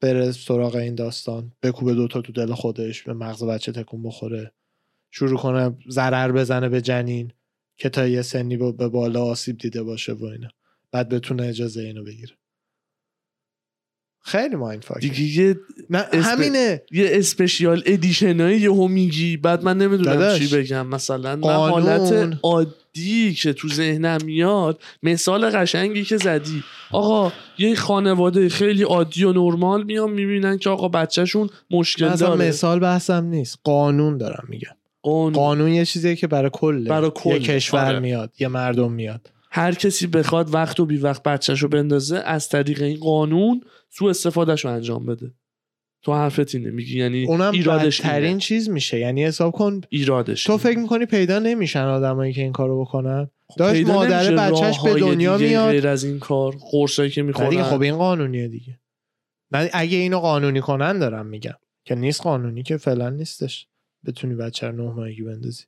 [0.00, 4.52] بره سراغ این داستان بکوبه دوتا تو دل خودش به مغز بچه تکون بخوره
[5.10, 7.32] شروع کنه ضرر بزنه به جنین
[7.76, 10.48] که تا یه سنی با- به بالا آسیب دیده باشه و اینا
[10.92, 12.32] بعد بتونه اجازه اینو بگیره.
[14.26, 15.56] خیلی مایند دیگه یه
[15.90, 16.82] نه اسم- همینه.
[16.92, 20.86] یه اسپشیال ادیشن های یهو میگی بعد من نمی‌دونم داداش، چی بگم.
[20.86, 26.62] مثلا من قانون- حالت عادی که تو ذهنم میاد مثال قشنگی که زدی.
[26.92, 32.48] آقا یه خانواده خیلی عادی و نرمال میان می‌بینن که آقا بچهشون مشکل اصلا داره.
[32.48, 33.58] مثال بحثم نیست.
[33.64, 34.68] قانون دارم میگم.
[35.02, 35.32] قانون.
[35.32, 37.30] قانون یه چیزیه که برای کل برای کل.
[37.30, 37.98] یه کشور آره.
[37.98, 39.30] میاد یه مردم میاد.
[39.50, 43.60] هر کسی بخواد وقت و بی وقت بچهشو بندازه از طریق این قانون
[43.96, 45.34] سو استفادهشو انجام بده.
[46.02, 46.70] تو حرفت اینه.
[46.70, 48.38] میگی یعنی اونم ایرادش اینه.
[48.38, 48.98] چیز میشه.
[48.98, 50.58] یعنی حساب کن ایرادش تو.
[50.58, 55.38] فکر می‌کنی پیدا نمیشن آدمایی که این کارو بکنن؟ داشت پیدا مادر بچهش به دنیا
[55.38, 55.70] میاد.
[55.70, 57.48] غیر از این کار قرصایی که می‌خورن.
[57.48, 58.80] دیگه خب این قانونیه دیگه.
[59.52, 61.54] نه اگه اینو قانونی کنن دارم میگم.
[61.84, 63.68] که نیست قانونی که فعلا نیستش.
[64.06, 65.64] بتونی بچه رو نه ماهگی بندازی.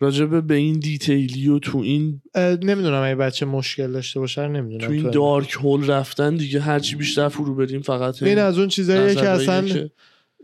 [0.00, 2.20] راجبه به این دیتیلی و تو این
[2.62, 7.28] نمی‌دونم اگه بچه مشکل داشته باشه نمی‌دونم تو این دارک هول رفتن دیگه هرچی بیشتر
[7.28, 9.90] فرو بریم فقط این از اون چیزاییه که اصلا که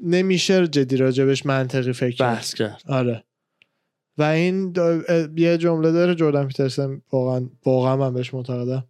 [0.03, 2.83] نمیشه جدی راجبش منطقی فکر بحث کرد.
[2.89, 3.25] آره.
[4.19, 8.85] و این دا- یه جمله داره جردن پیترسن واقعا واقعا من بهش معتقدم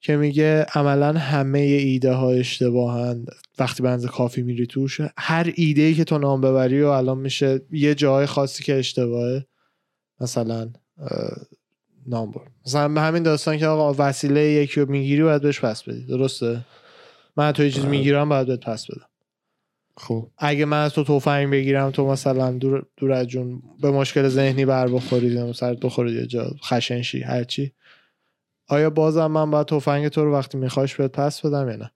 [0.00, 3.26] که میگه عملا همه ایده ها اشتباهن.
[3.58, 7.60] وقتی بنز کافی میری توش هر ایده ای که تو نام ببری و الان میشه
[7.70, 9.46] یه جای خاصی که اشتباهه.
[10.22, 10.70] مثلا
[12.06, 15.82] نام بر مثلا به همین داستان که آقا وسیله یکی رو می‌گیری باید بهش پس
[15.82, 16.06] بدی.
[16.06, 16.64] درسته؟
[17.36, 17.90] من تو یه چیز بله.
[17.90, 19.08] می‌گیرم باید بهت پس بدم.
[19.96, 20.30] خب.
[20.38, 24.64] اگه من از تو تفنگ بگیرم تو مثلا دور, دور از جون به مشکل ذهنی
[24.64, 27.72] بر بخورید یا سرت بخورید یه جا خشن شی هرچی
[28.68, 31.90] آیا بازم من باید تفنگ تو رو وقتی میخواش بهت پس بدم یا نه؟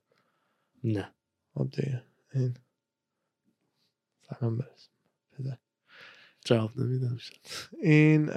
[0.85, 1.15] نه.
[1.55, 2.03] خب دیگه.
[2.35, 2.57] این.
[4.29, 4.59] سلام
[6.47, 7.19] جواب نمیدم.
[7.83, 8.31] این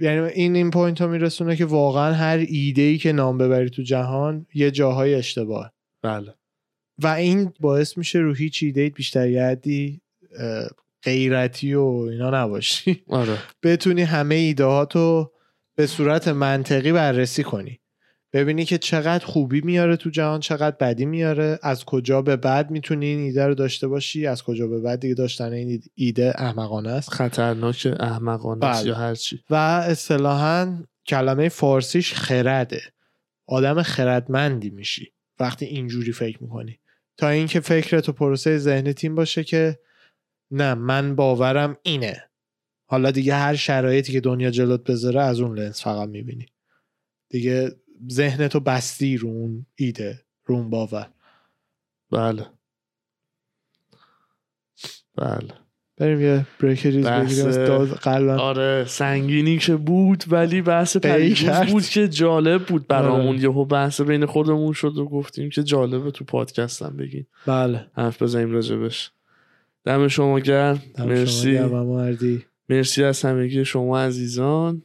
[0.00, 3.82] یعنی این این point رو میرسونه که واقعا هر ایده ای که نام ببری تو
[3.82, 5.72] جهان یه جاهای اشتباه
[6.02, 6.34] بله.
[7.02, 9.56] و این باعث میشه رو هیچ ایده بیشتر
[10.38, 10.68] اه،
[11.02, 13.02] غیرتی و اینا نباشی.
[13.08, 13.38] آره.
[13.62, 15.32] بتونی همه ایدهاتو
[15.76, 17.80] به صورت منطقی بررسی کنی.
[18.36, 21.58] ببینی که چقدر خوبی میاره تو جهان چقدر بدی میاره.
[21.62, 25.14] از کجا به بعد می‌تونی این ایده رو داشته باشی؟ از کجا به بعد دیگه
[25.14, 28.88] داشتن این ایده احمقانه است؟ خطرناک احمقانه است بله.
[28.88, 32.80] یا هرچی و اصطلاحا کلمه فارسیش خرده.
[33.46, 36.78] آدم خردمندی میشی وقتی اینجوری فکر می‌کنی.
[37.16, 39.78] تا اینکه فکرت و پروسه ذهنی تیم باشه که
[40.50, 42.22] نه من باورم اینه.
[42.86, 46.46] حالا دیگه هر شرایطی که دنیا جلوت بذاره از اون لنز فقط می‌بینی.
[47.28, 47.72] دیگه
[48.10, 51.10] ذهنتو بستی رو اون ایده رو اون باور.
[52.10, 52.46] بله.
[55.16, 55.54] بله.
[55.96, 58.40] بریم یه بریک ریز بگیریم از داد قلبم.
[58.40, 61.72] آره سنگینی که بود ولی بحث پریروز.
[61.72, 63.28] بود که جالب بود برامون.
[63.28, 63.40] آره.
[63.40, 67.90] یهو بحث بین خودمون شد و گفتیم که جالبه تو پادکستم بگیم بله.
[67.94, 69.10] حرف بزنیم راجبش.
[69.84, 70.82] دم شما گرم.
[70.94, 72.40] دم شما مرسی.
[72.68, 74.82] مرسی از همگی شما عزیزان.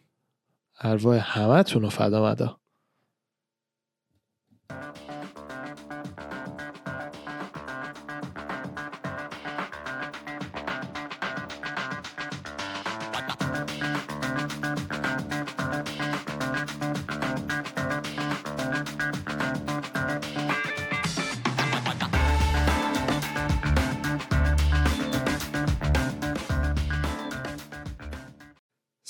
[0.82, 2.61] ارواح همه تون رو فدا مدا.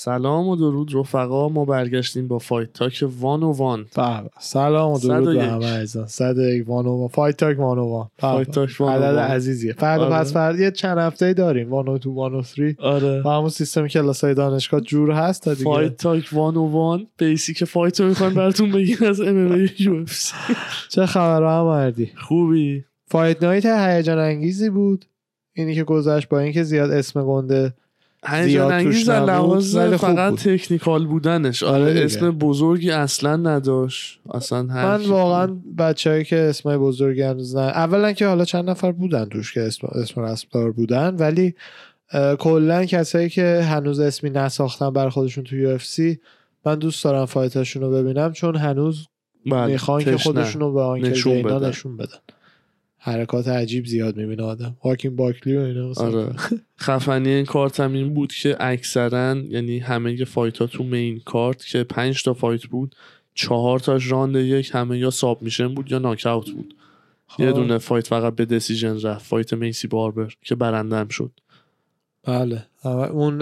[0.04, 1.48] سلام و درود رفقا.
[1.48, 3.86] ما برگشتیم با Fight Talk one o one.
[3.96, 4.30] بله.
[4.38, 5.38] سلام و درود 101.
[5.38, 6.06] به همه عزیزان.
[6.06, 8.08] 101 one o Fight Talk one o one.
[8.22, 8.32] بله.
[8.32, 9.24] Fight Talk one o عدد one.
[9.24, 9.72] عزیزیه.
[9.72, 10.14] فردا آره.
[10.14, 11.70] پس فردا یه چند هفته داریم.
[11.70, 13.22] one o two one o 3 آره.
[13.22, 15.64] با همون سیستم کلاس های دانشگاه جور هست تا دیگه.
[15.64, 17.06] Fight Talk one o one.
[17.18, 20.04] basic fight رو می‌خوایم براتون بگیم از MMA
[20.88, 22.84] چه خبر هم مردی؟ خوبی.
[23.06, 25.04] Fight Night هیجان انگیزی بود.
[25.54, 27.74] اینی که گذشت با اینکه زیاد اسم گنده
[28.26, 30.34] هیجان انگیز در لحاظ فقط.
[30.34, 32.04] تکنیکال بودنش آره آره دیگه.
[32.04, 35.76] اسم بزرگی اصلا نداشت اصلا هر من واقعا بود.
[35.76, 39.88] بچههایی که اسمای بزرگی هنوز نه اولا که حالا چند نفر بودن توش که اسم,
[39.92, 41.54] اسم رسمدار بودن ولی
[42.38, 45.78] کلا کسایی که هنوز اسمی نساختن بر خودشون تو یو
[46.66, 49.06] من دوست دارم فایتاشون رو ببینم چون هنوز
[49.46, 50.16] بله، می‌خوان که.
[50.16, 52.18] خودشون رو به آنکل نشون بدن.
[53.04, 54.76] حرکات عجیب زیاد می‌بینه آدم.
[54.82, 56.06] واکین باکلی و اینا مثلا.
[56.06, 56.32] آره.
[56.80, 61.64] خفنی این کارت هم این بود که اکثرا یعنی همه fight ها تو main card
[61.64, 62.94] که پنج تا fight بود
[63.34, 66.74] چهار تاش راند یک همه یا submission بود یا ناکاوت بود.
[67.26, 71.30] خب، یه دونه fight فقط به decision رفت fight میسی باربر که برنده م شد.
[72.24, 72.66] بله.
[72.84, 73.38] اون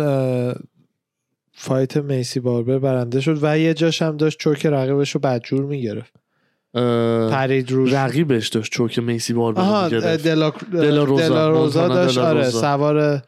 [1.53, 6.20] fight میسی باربر برنده شد و یه جاش هم داشت choke رقیبش رو بدجور می‌گرفت.
[7.31, 11.29] پرید روش رقیبش داشت choke میسی بار آها گرفت دلا دلاروزا.
[11.29, 12.19] دلاروزا مونتانا داشت.
[12.19, 12.61] آره دلاروزا.
[12.61, 13.23] سوار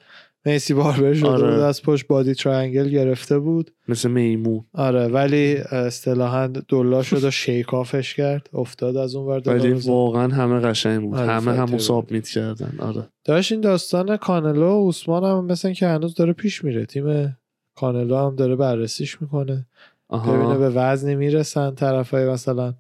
[0.45, 1.51] میسی باربر شده آره.
[1.51, 3.71] بود از پشت body triangle گرفته بود.
[3.89, 4.65] مثل میمون.
[4.75, 9.73] آره ولی اصطلاحا دلا شد و شیک آفش کرد افتاد از اون ور ولی.
[9.73, 11.19] واقعا همه قشنگ بود.
[11.19, 12.73] آره، همه همو fighter submit کردن.
[12.79, 13.09] آره.
[13.25, 16.87] داشت این داستان کانلو و اوسمان هم مثل که هنوز داره پیش میره.
[16.87, 17.37] تیم
[17.77, 19.67] کانلو هم داره بررسیش می‌کنه.
[20.11, 22.75] ببینه به وزنی می‌رسن طرفای مثلا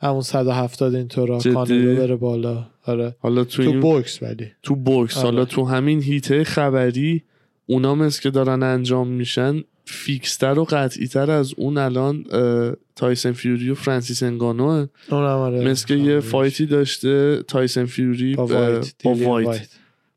[0.00, 2.66] همون 170 اینطورا؟ کانلو بره بالا.
[2.86, 3.16] آره.
[3.18, 4.46] حالا تو, تو این بوکس ولی.
[4.62, 5.16] تو بوکس.
[5.18, 5.24] آره.
[5.24, 7.22] حالا تو همین حیطه خبری
[7.66, 12.24] اونا مثل که دارن انجام میشن fix تر و قطعیتر از اون الان
[12.96, 14.86] تایسن فیوری و فرانسیس انگانوه.
[15.10, 15.64] اونم آره.
[15.64, 16.20] مثل که یه.
[16.20, 18.94] fight ی داشته تایسن فیوری با وایت.
[19.04, 19.46] با وایت.
[19.46, 19.68] وایت.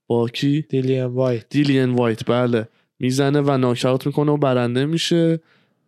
[0.08, 1.46] با کی؟ دیلیان وایت.
[1.50, 2.26] دیلین وایت.
[2.26, 2.68] بله.
[3.00, 5.40] می‌زنه و ناکاوت می‌کنه و برنده میشه.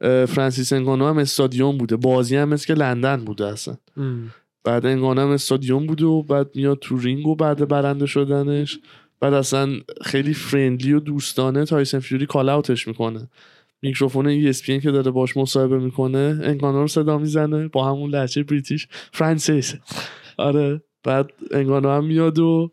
[0.01, 1.95] فرانسیس انگانو هم استادیوم بوده.
[1.95, 3.77] بازی هم مثل که لندن بوده اصلا.
[3.97, 4.31] ام.
[4.63, 8.79] بعد انگانو هم استادیوم بوده و بعد میاد تو رینگ و بعد برنده شدنش.
[9.19, 9.69] بعد اصلا
[10.01, 13.27] خیلی friendly و دوستانه تایسن فیوری call out ش می‌کنه.
[13.81, 18.87] میکروفون ESPN که داره باش مصاحبه می‌کنه انگانو رو صدا می‌زنه با همون لهجه British
[19.13, 19.75] فرانسیس.
[20.37, 22.71] آره بعد انگانو هم میاد و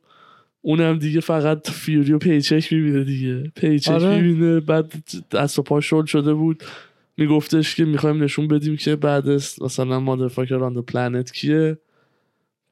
[0.60, 3.52] اونم دیگه فقط فیوری و پیچک می‌بینه دیگه.
[3.56, 4.20] پیچک آره.
[4.20, 4.92] می‌بینه بعد
[5.32, 6.62] دست و پا شل شده بود.
[7.16, 9.28] میگفتش که می‌خوایم نشون بدیم که بعد
[9.60, 11.78] مثلا motherfucker on the planet کیه.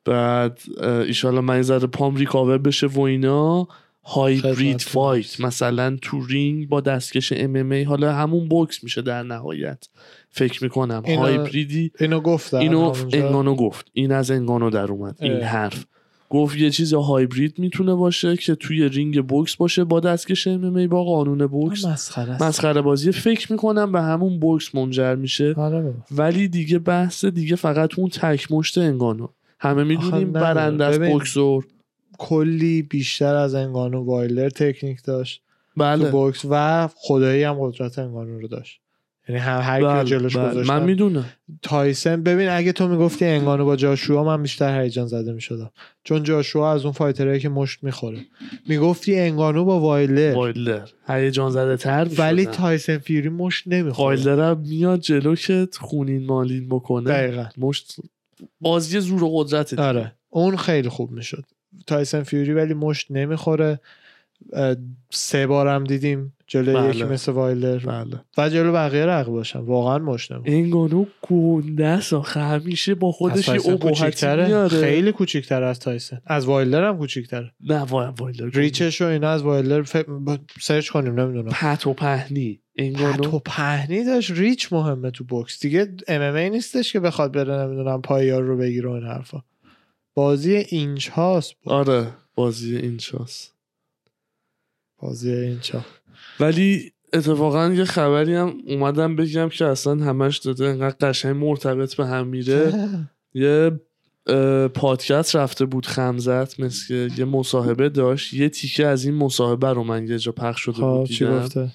[0.05, 3.69] بعد ایشالا من ذره پام recover بشه و اینا.
[4.05, 5.41] hybrid fight.
[5.41, 9.89] مثلا تو رینگ با دستکش MMA حالا همون بوکس میشه در نهایت.
[10.31, 11.03] فکر می‌کنم.
[11.07, 12.95] اینا- هایبریدی اینو گفتم اینو.
[13.13, 13.91] انگانو گفت.
[13.93, 15.17] این از انگانو در اومد.
[15.21, 15.33] این.
[15.33, 15.85] حرف.
[16.31, 21.05] گفت یه چیز هایبرید می‌تونه باشه که توی رینگ بوکس باشه با دستکش MMA با
[21.05, 22.43] قانون بوکس مسخره.
[22.43, 25.95] مسخره بازی فکر می‌کنم به همون بوکس منجر میشه آره.
[26.11, 29.29] ولی دیگه بحث دیگه فقط اون تک مشت انگانو
[29.59, 30.33] همه می‌دونیم.
[30.33, 30.99] برنده از.
[30.99, 31.67] بوکسور
[32.19, 35.43] کلی بیشتر از انگانو وایلدر تکنیک داشت
[35.75, 38.81] تو بله بوکس و خدایی هم قدرت انگانو رو داشت
[39.31, 40.51] یعنی هر هر کی بله، جلوش بله.
[40.51, 41.25] گذاشتن من می‌دونم.
[41.63, 45.71] تایسن ببین اگه تو می‌گفتی انگانو با جاشوا من بیشتر هیجان زده می‌شدم.
[46.05, 48.19] چون جاشوا از اون fighter هایی که مشت می‌خوره.
[48.69, 50.89] می‌گفتی انگانو با وایلدر وایلدر.
[51.09, 52.53] هیجان زده تر ولی می‌شدن.
[52.57, 54.07] تایسن فیوری مشت نمی‌خوره.
[54.07, 57.11] وایلدر هم میاد جلو که خونین مالین بکنه.
[57.11, 57.47] دقیقا.
[57.59, 57.97] مشت
[58.61, 59.79] بازی زور و قدرت.
[59.79, 60.13] آره.
[60.31, 61.45] اون خیلی خوب می‌شد.
[61.87, 63.81] تایسن فیوری ولی مشت نمی‌خوره.
[65.11, 66.97] سه بارم دیدیم جلو بله.
[66.97, 67.79] یکی مثل وایلدر.
[67.79, 68.21] بله.
[68.39, 69.59] و جلو بقیه رقیب باشن.
[69.59, 72.13] واقعا مشت نمی‌خوره انگانو گنده است.
[72.13, 74.47] آخه همیشه با خودش یه کوچیک‌تره.
[74.47, 74.81] میاره.
[74.81, 76.21] خیلی کوچیکتر از تایسن.
[76.27, 77.53] از وایلدر هم کوچیکتره.
[77.61, 79.97] نه وای وایلدر reach ش و اینا از وایلدر ف...
[80.61, 81.51] search کنیم نمی‌دونم.
[81.51, 82.61] پت و پهنی.
[82.77, 84.31] تو انگانو پهنی داشت.
[84.31, 85.61] reach مهمه تو بوکس.
[85.61, 89.43] دیگه MMA نیستش که بخواد بره نمی‌دونم پای یارو رو بگیره و این حرفا.
[90.15, 93.60] بازی اینچ هاست آره بازی اینچ هاست
[95.03, 95.85] بازی اینچ ها
[96.41, 102.07] ولی اتفاقا یه خبری هم اومدم بگم که اصلا همش داده انقدر قشنگ مرتبط به
[102.07, 102.73] هم میره.
[103.35, 103.81] یه
[104.75, 108.35] پادکست رفته بود خمزات مثل که یه مصاحبه داشت.
[108.35, 111.73] یه تیکه از این مصاحبه رو من یه جا پخش شده خب بود چی گفته؟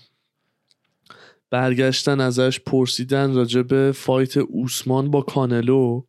[1.49, 6.01] برگشتن ازش پرسیدن راجع به fight اوسمان با کانلو.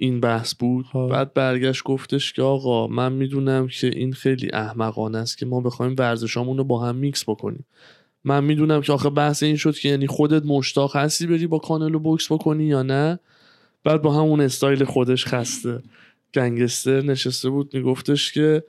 [0.00, 0.86] این بحث بود.
[0.92, 1.08] خب.
[1.10, 5.94] بعد برگشت گفتش که آقا من می‌دونم که این خیلی احمقانه است که ما بخوایم
[5.98, 7.64] ورزشامون رو با هم میکس بکنیم.
[8.24, 11.98] من می‌دونم که آخه بحث این شد که یعنی خودت مشتاق هستی بری با کانلو
[11.98, 13.18] بوکس بکنی یا نه.
[13.84, 15.82] بعد با همون استایل خودش خسته.
[16.34, 18.62] گنگستر نشسته بود میگفتش که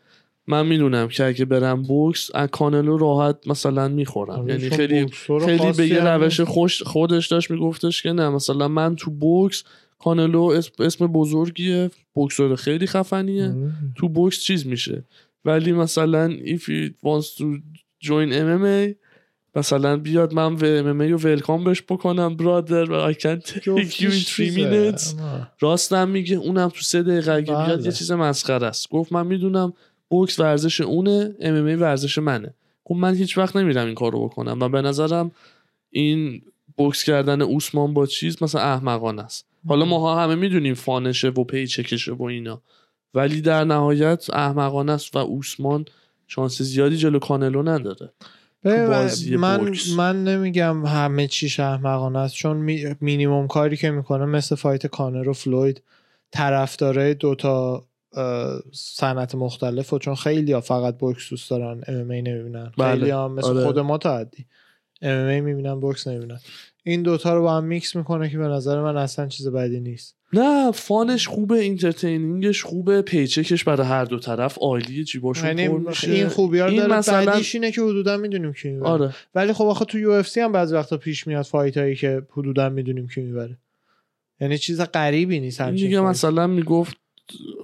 [0.48, 4.40] من می‌دونم که اگه برم بوکس از کانلو راحت مثلا می‌خورم.
[4.40, 5.08] آره، یعنی خیلی
[5.46, 6.42] خیلی به یه روش.
[6.42, 9.64] خوش خودش داشت میگفتش که نه مثلا من تو بوکس
[10.00, 13.74] کانلو اسم, بزرگیه بوکسور خیلی خفنیه مم.
[13.96, 15.04] تو بوکس چیز میشه
[15.46, 17.46] ولی مثلا if he wants to
[18.06, 18.96] join MMA
[19.56, 23.84] مثلا بیاد من و MMA رو ولکام بهش بکنم برادر و I can take you
[23.84, 24.92] in جفتش 3 چیزه.
[24.92, 25.16] minutes.
[25.60, 27.86] راستم میگه اونم تو سه دقیقه اگه بیاد بله.
[27.86, 29.74] یه چیز مسخره است گفت من می‌دونم
[30.10, 32.54] بوکس ورزش اونه ام ورزش منه
[32.86, 35.32] گفت من هیچ وقت نمیرم این کارو بکنم و به نظرم
[35.90, 36.42] این
[36.78, 41.44] بوکس کردن اوسمان با چیز مثلا احمقانه است حالا ما همه می‌دونیم fun شه و
[41.44, 42.62] paycheck شه و اینا
[43.14, 45.86] ولی در نهایت احمقانه است و اوسمان
[46.28, 48.14] شانس زیادی جلو کانلو نداره
[49.38, 49.90] من بوکس.
[49.90, 52.96] من نمیگم همه چیش احمقانه است چون می...
[53.02, 55.82] مینیموم کاری که می‌کنه مثل fight کانر و فلوید
[56.32, 57.86] طرفدارای دوتا
[58.72, 63.00] صنعت مختلف و چون خیلی ها فقط بوکس دوست دارن MMA نمی‌بینن بله.
[63.00, 63.66] خیلی ها مثل آره.
[63.66, 64.46] خود ما تا حدی
[65.02, 66.40] MMA می‌بینن بوکس نمی‌بینن
[66.84, 70.16] این دوتا رو با هم میکس می‌کنه که به نظر من اصلا چیز بدی نیست.
[70.34, 75.48] نه fun ش خوبه entertaining ش خوبه paycheck ش برای هر دو طرف عالیه جیباشون
[75.48, 76.12] یعنی پر میشه.
[76.12, 76.98] این خوبی ها این داره.
[76.98, 78.90] مثلا- بعدیش اینه که حدودا می‌دونیم کی می‌بره.
[78.90, 79.16] آره.
[79.36, 83.08] ولی خب آخه تو UFC هم بعضی وقتا پیش میاد fight هایی که حدودا می‌دونیم
[83.08, 83.58] کی می‌بره.
[84.42, 86.02] یعنی چیز غریبی نیست همچین دیگه.
[86.02, 86.98] مثلا می‌گفت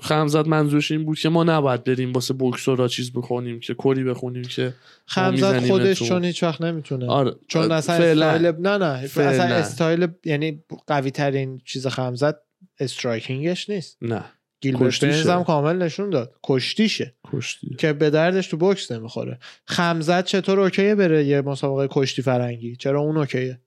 [0.02, 4.44] خمزت منظورش این بود که ما نباید بریم واسه بوکسورا چیز بخونیم که کری بخونیم
[4.44, 4.74] که
[5.06, 6.04] خمزت خودش.
[6.04, 7.08] چون هیچ وقت نمی‌تونه.
[7.08, 8.30] آره چون اصلا فعلا.
[8.30, 8.86] استایل نه نه.
[8.86, 12.42] اصلا استایل یعنی قوی ترین چیز خمزت
[12.80, 13.98] striking ش نیست.
[14.02, 14.24] نه
[14.62, 16.36] گیلبرت هم کامل نشون داد.
[16.44, 17.16] کشتیشه.
[17.34, 17.76] کشتی.
[17.76, 19.40] که به دردش تو بوکس نمی‌خوره.
[19.66, 23.62] خمزت چطور okay ه بره یه مسابقه کشتی فرنگی؟ چرا اون okay ه؟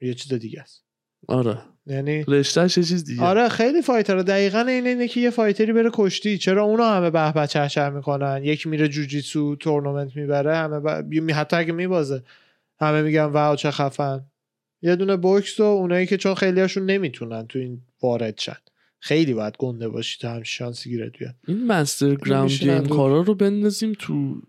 [0.00, 0.84] یه چیز دیگه است.
[1.28, 1.58] آره.
[1.86, 3.22] یعنی رشتهش یه چیز دیگه.
[3.22, 6.38] آره خیلی fighter دقیقا این اینه که یه fighter ی بره کشتی.
[6.38, 11.04] چرا اونو همه به به چه چه می‌کنن؟ یکی میره جوجیتسو تورنمنت می‌بره همه ب...
[11.04, 12.22] می- حتی اگه میبازه
[12.80, 14.20] همه میگن wow چه خفن.
[14.82, 18.56] یه دونه بوکس و اونایی که چون خیلی هاشون نمی‌تونن تو این وارد شن.
[19.00, 21.34] خیلی باید گنده باشی تا هم شانسی گیرت بیاد.
[21.48, 22.86] این master ground game.
[22.86, 24.42] کارا رو بندازیم تو.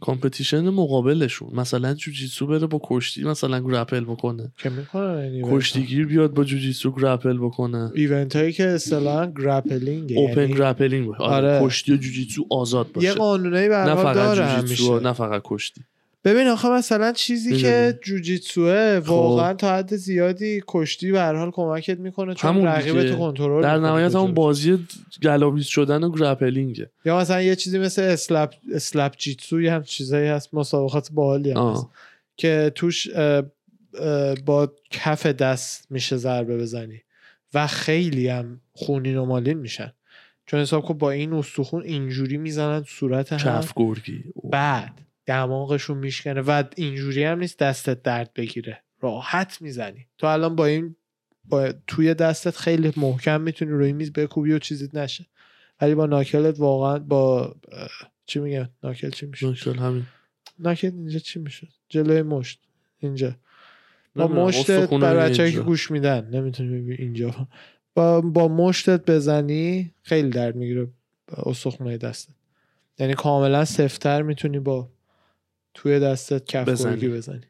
[0.00, 1.50] competition مقابلشون.
[1.54, 4.52] مثلا جوجیتسو بره با کشتی مثلا grapple بکنه.
[4.58, 4.70] که.
[5.44, 7.92] کشتیگیر بیاد با جوجیتسو grapple بکنه.
[7.94, 11.60] event هایی که اصطلاحا grappling open grappling آره.
[11.62, 13.06] کشتی و جوجیتسو آزاد باشه.
[13.06, 15.80] یه قانونایی به هر نه فقط داره جوجیتسو نه فقط کشتی.
[16.24, 17.56] ببین آخه مثلا چیزی.
[17.56, 23.00] که جوجیتسوه واقعا تا حد زیادی کشتی به هر حال کمکت می‌کنه چون همون رقیب
[23.00, 23.12] دیگه.
[23.12, 24.86] تو کنترل در نهایت همون بازی
[25.22, 30.28] گلاویز شدن و گرپلینگه یا مثلا یه چیزی مثل اسلپ اسلپ جیتسو یه هم چیزایی
[30.28, 31.86] هست مسابقات باحالی هست.
[32.36, 33.42] که توش اه،
[33.98, 37.00] اه، با کف دست میشه ضربه بزنی
[37.54, 39.92] و خیلی هم خونین و مالین میشن
[40.46, 46.40] چون حساب کن با این استخون اینجوری می‌زنن صورت هم کف گرگی بعد دماغشون میشکنه
[46.40, 48.82] و اینجوری هم نیست دستت درد بگیره.
[49.00, 50.06] راحت می‌زنی.
[50.18, 50.96] تو الان با این
[51.44, 55.26] با توی دستت خیلی محکم می‌تونی روی میز بکوبی و چیزیت نشه.
[55.80, 57.54] ولی با ناکلت واقعا با
[58.26, 60.06] چی میگن؟ ناکل چی میشه؟ نکل همین.
[60.58, 62.60] ناکل اینجا چی میشه؟ جلوی مشت.
[62.98, 63.36] اینجا.
[64.14, 65.30] با مشتت برای.
[65.30, 66.28] بچه‌ای که گوش میدن.
[66.30, 67.48] نمی‌تونی ببینی اینجا.
[67.94, 70.88] با با مشتت بزنی خیلی درد می‌گیره
[71.28, 72.32] استخونه دستت.
[72.98, 74.88] یعنی کاملا سفتر می‌تونی با
[75.74, 76.92] توی دستت کف بزنی.
[76.92, 77.40] گرگی بزنی.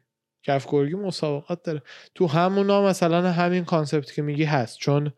[0.43, 1.81] کف گرگی مسابقات داره.
[2.15, 4.77] تو همونا مثلا همین concept که میگی هست.
[4.77, 5.11] چون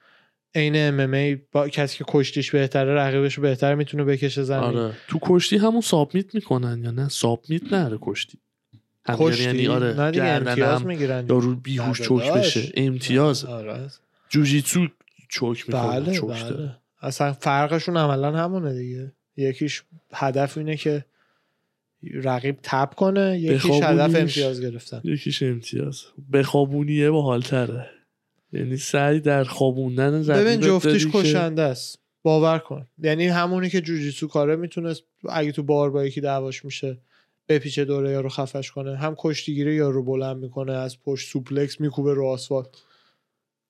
[0.55, 4.63] عین MMA با کسی که کشتیش بهتره رقیبش بهتر می‌تونه بکشه زمین.
[4.63, 4.93] آره.
[5.07, 8.37] تو کشتی همون submit می‌کنن یا نه؟ submit نداره کشتی.
[9.05, 11.25] هم کشتی؟ یعنی آره نه دیگه امتیاز می‌گیرن.
[11.29, 12.31] یارو بیهوش choke.
[12.31, 12.71] بشه.
[12.75, 13.45] امتیاز.
[13.45, 13.87] آره.
[14.29, 14.87] جوجیتسو
[15.29, 16.75] choke می‌کنه بله choke بله.
[17.01, 19.11] اصلا فرقشون عملا همونه دیگه.
[19.37, 19.83] یکیش
[20.13, 21.05] هدف اینه که
[22.13, 24.15] رقیب تپ کنه یکیش هدف.
[24.15, 25.01] امتیاز گرفتن.
[25.03, 26.01] یکیش امتیاز.
[26.33, 27.89] بخوابونیه باحالتره.
[28.53, 31.99] یعنی سعی در خوابوندن ببین جفتیش داری که- کشنده است.
[32.23, 32.87] باور کن.
[33.03, 36.97] یعنی همونی که جوجیتسو کاره می‌تونست اگه تو بار با یکی دعواش میشه
[37.49, 38.95] بپیچه دوره یارو خفش کنه.
[38.97, 42.67] هم کشتیگیری یارو بلند می‌کنه از پشت سوپلکس میکوبه رو آسفالت.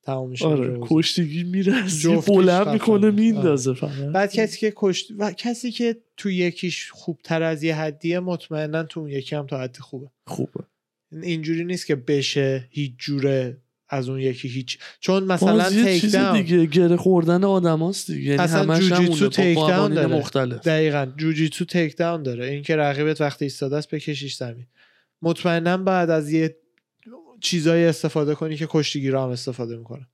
[0.05, 0.79] تمام میشه آره.
[0.81, 1.83] کشتیگی میره
[2.27, 2.67] بلند.
[2.67, 3.91] می‌کنه میندازه فقط.
[3.91, 8.99] بعد کسی که کشت و کسی که تو یکیش خوبتر از یه حدیه مطمئنا تو
[8.99, 10.07] اون یکی هم تا حد خوبه.
[10.27, 10.63] خوبه.
[11.21, 13.57] اینجوری نیست که بشه هیچ جوره
[13.89, 18.29] از اون یکی هیچ چون مثلا تیک داون دیگه گره خوردن آدماست دیگه.
[18.29, 20.15] یعنی اصلا همش جوجیتسو با تیک داون داره.
[20.15, 20.67] مختلف.
[20.67, 21.07] دقیقا.
[21.17, 22.45] جوجیتسو تیک داون داره.
[22.45, 24.67] این که رقیبت وقتی ایستاده است بکشیش زمین.
[25.21, 26.55] مطمئنا بعد از یه
[27.43, 30.07] چیزایی استفاده کنی که کشتیگیرا هم استفاده می‌کنه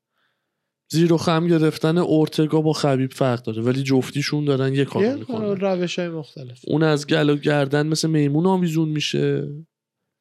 [0.92, 5.60] زیر و خم گرفتن اورتگا با خبیب فرق داره ولی جفتیشون دارن یه کار می‌کنن.
[5.60, 6.62] روش های مختلف.
[6.68, 9.48] اون از گل و گردن مثل میمون آویزون میشه.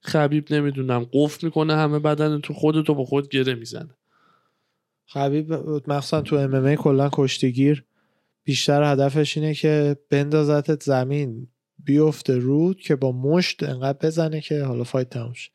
[0.02, 3.94] خبیب نمی‌دونم قفل می‌کنه همه بدن تو خودتو با خود گره می‌زنه.
[5.06, 5.52] خبیب
[5.86, 7.84] مخصوصا تو ام ام کلا کشتیگیر
[8.44, 11.48] بیشتر هدفش اینه که بندازتت زمین.
[11.84, 15.50] بیفته رود که با مشت انقدر بزنه که حالا فایت تموم شه.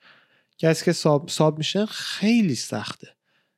[0.58, 3.08] کسی که ساب, ساب میشه خیلی سخته.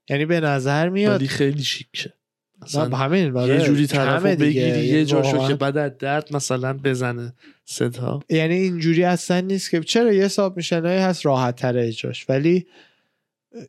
[0.09, 2.13] یعنی به نظر میاد ولی خیلی شیکه
[2.61, 4.27] اصلا همین یه جوری طرفو.
[4.27, 7.33] بگیری یه جاشو که بعد از درد مثلا بزنه
[7.65, 12.29] صدا یعنی اینجوری اصلا نیست که چرا یه ساب میشنایی هست راحت تر اجراش.
[12.29, 12.65] ولی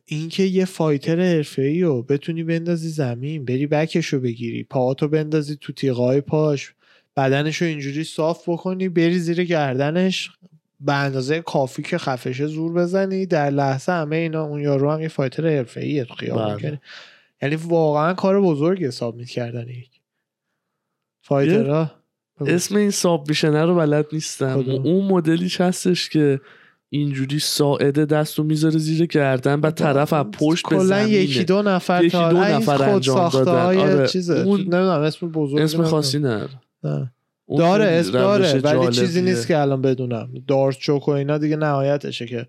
[0.05, 5.73] اینکه یه فایتر حرفه‌ای رو بتونی بندازی زمین بری بکش رو بگیری پاهاتو بندازی تو
[5.73, 6.73] تیغای پاش
[7.17, 10.31] بدنش رو اینجوری صاف بکنی بری زیر گردنش
[10.79, 15.07] به اندازه کافی که خفشه زور بزنی در لحظه همه اینا اون یارو هم یه
[15.07, 16.61] فایتر حرفه‌ایه تو خیابون بله.
[16.61, 16.79] کنی.
[17.41, 19.89] یعنی واقعا کار بزرگی حساب می‌کردن یک
[21.21, 21.91] فایترها
[22.45, 26.41] اسم این ساب میشنه رو بلد نیستم کدوم؟ اون مدلیش هستش که
[26.89, 32.03] اینجوری ساعده دستو می‌ذاره زیر گردن و طرف از پشت به زمینه یکی دو نفر
[32.03, 33.77] یکی تا دو این نفر خود انجام دادن.
[33.77, 34.07] آره.
[34.07, 36.47] چیزه اون- نمی‌دونم اسم بزرگ اسم خاصی نه.
[37.57, 39.21] داره اسم داره ولی چیزی.
[39.21, 40.29] نیست که الان بدونم.
[40.47, 42.47] دارت چوک و اینا دیگه نهایتشه که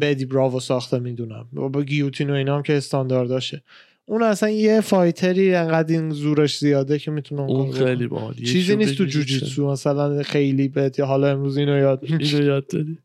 [0.00, 1.48] بدی براو ساخته می‌دونم.
[1.52, 3.62] با گیوتین و اینا هم که استاندارداشه.
[4.06, 8.46] اون اصلا یه فایتری انقدر این زورش زیاده که می‌تونه اون خیلی باحالیه.
[8.46, 12.98] چیزی نیست تو جوجیتسو مثلا خیلی بهت یا حالا امروز اینو یاد اینو یاد دادی؟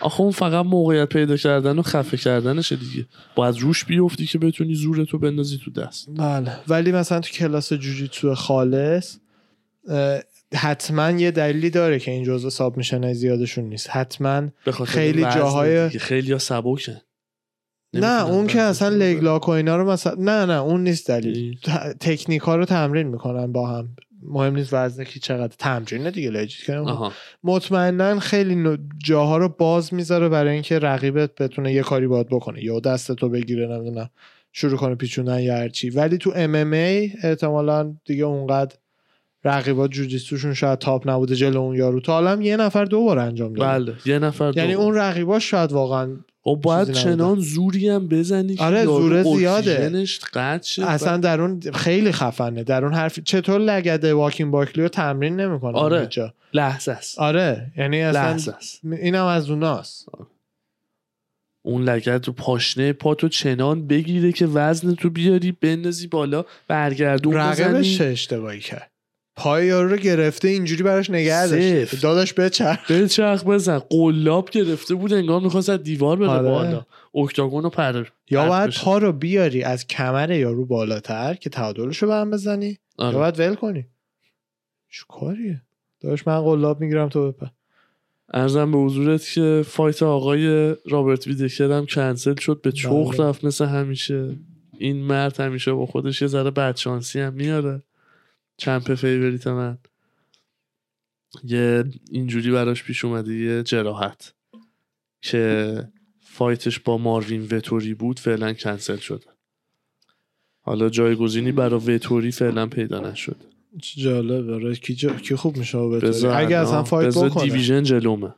[0.00, 3.06] آخه اون فقط موقعیت پیدا کردن و خفه کردنشه دیگه.
[3.36, 6.08] باید روش بیفتی که بتونی زورتو بندازی تو دست.
[6.16, 6.56] بله.
[6.68, 9.16] ولی مثلا تو کلاس جوجیتسو خالص
[10.54, 13.90] حتما یه دلیلی داره که این جزء ساب میشن زیادشون نیست.
[13.90, 14.48] حتما
[14.86, 15.88] خیلی جاهای-.
[15.88, 16.96] خیلی ها سبکن
[17.94, 21.58] نه اون که اصلا لگلاک و اینا رو مثلا نه نه اون نیست دلیل.
[22.00, 23.96] تکنیک ها رو تمرین می‌کنن با هم.
[24.26, 27.12] مهم نیست وزن کی چقدر تمرین دیگه لجیت کنم
[27.44, 32.64] مطمئنا خیلی جاها رو باز می‌ذاره برای اینکه رقیبت بتونه یه کاری باید بکنه.
[32.64, 34.10] یا دست تو بگیره نمی‌دونم
[34.52, 38.76] شروع کنه پیچوندن یا هرچی ولی تو ام ام ای احتمالا دیگه اونقدر
[39.44, 42.00] رقیبات جوجیستوشون شاید تاپ نبوده جلو اون یارو.
[42.00, 43.84] تا حالا یه نفر دو بار انجام داده.
[43.84, 44.80] بله یه نفر یعنی دو.
[44.80, 50.06] اون رقیباش شاید واقعا خب باید چنان زوری هم بزنی که آره، زوره زیاده.
[50.86, 52.64] اصلا در اون خیلی خفنه.
[52.64, 56.06] در اون حرف چطور لگده واکین باکلی رو تمرین نمی‌کنه آره.
[56.06, 57.18] جا لحظه است.
[57.18, 58.80] آره یعنی اصلا لحظه است.
[58.84, 60.08] اینم از اوناست.
[61.62, 67.94] اون لگت رو پاشنه پاتو چنان بگیره که وزن تو بیاری بندازی بالا برگردون بزنی.
[67.94, 68.90] چه اشتباهی کرد؟
[69.36, 72.02] پای یارو رو گرفته اینجوری براش نگه داشته سفت.
[72.02, 76.42] داداش بچرخ به چرخ بزن قلاب گرفته بود انگار می‌خواست از دیوار بره آره.
[76.42, 78.70] بالا اکتاگون رو پر یا باید.
[78.70, 83.16] پا رو بیاری از کمر یارو بالاتر که تعادلش رو به هم بزنی یا آره.
[83.16, 83.86] باید ول کنی
[84.90, 85.62] چه کاریه
[86.00, 87.46] داداش من قلاب می‌گیرم تو بپر
[88.34, 93.28] عرضم به حضورت که fight آقای رابرت ویدکر هم کنسل شد به چخ بله.
[93.28, 94.36] رفت مثل همیشه
[94.78, 97.82] این مرد همیشه با خودش یه ذره بدشانسی هم میاره
[98.56, 99.78] champ favorite من.
[101.44, 104.34] یه اینجوری براش پیش اومده یه جراحت
[105.20, 105.88] که
[106.20, 109.26] fight ش با ماروین وتوری بود فعلا کنسل شده.
[110.60, 113.36] حالا جایگزینی برای وتوری فعلا پیدا نشد.
[113.82, 115.14] چه جالب آره کی, جا...
[115.14, 117.44] کی خوب میشه بذار اگه اصلا fight بکنه.
[117.44, 118.34] division جلومه.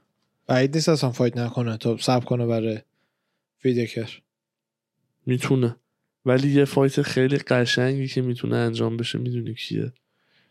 [0.46, 1.76] بعید نیست اصلا fight نکنه.
[1.76, 2.80] تا صبر کنه برای
[3.64, 4.20] ویدکر
[5.26, 5.76] می‌تونه.
[6.24, 9.92] ولی یه fight خیلی قشنگی که می‌تونه انجام بشه می‌دونی کیه؟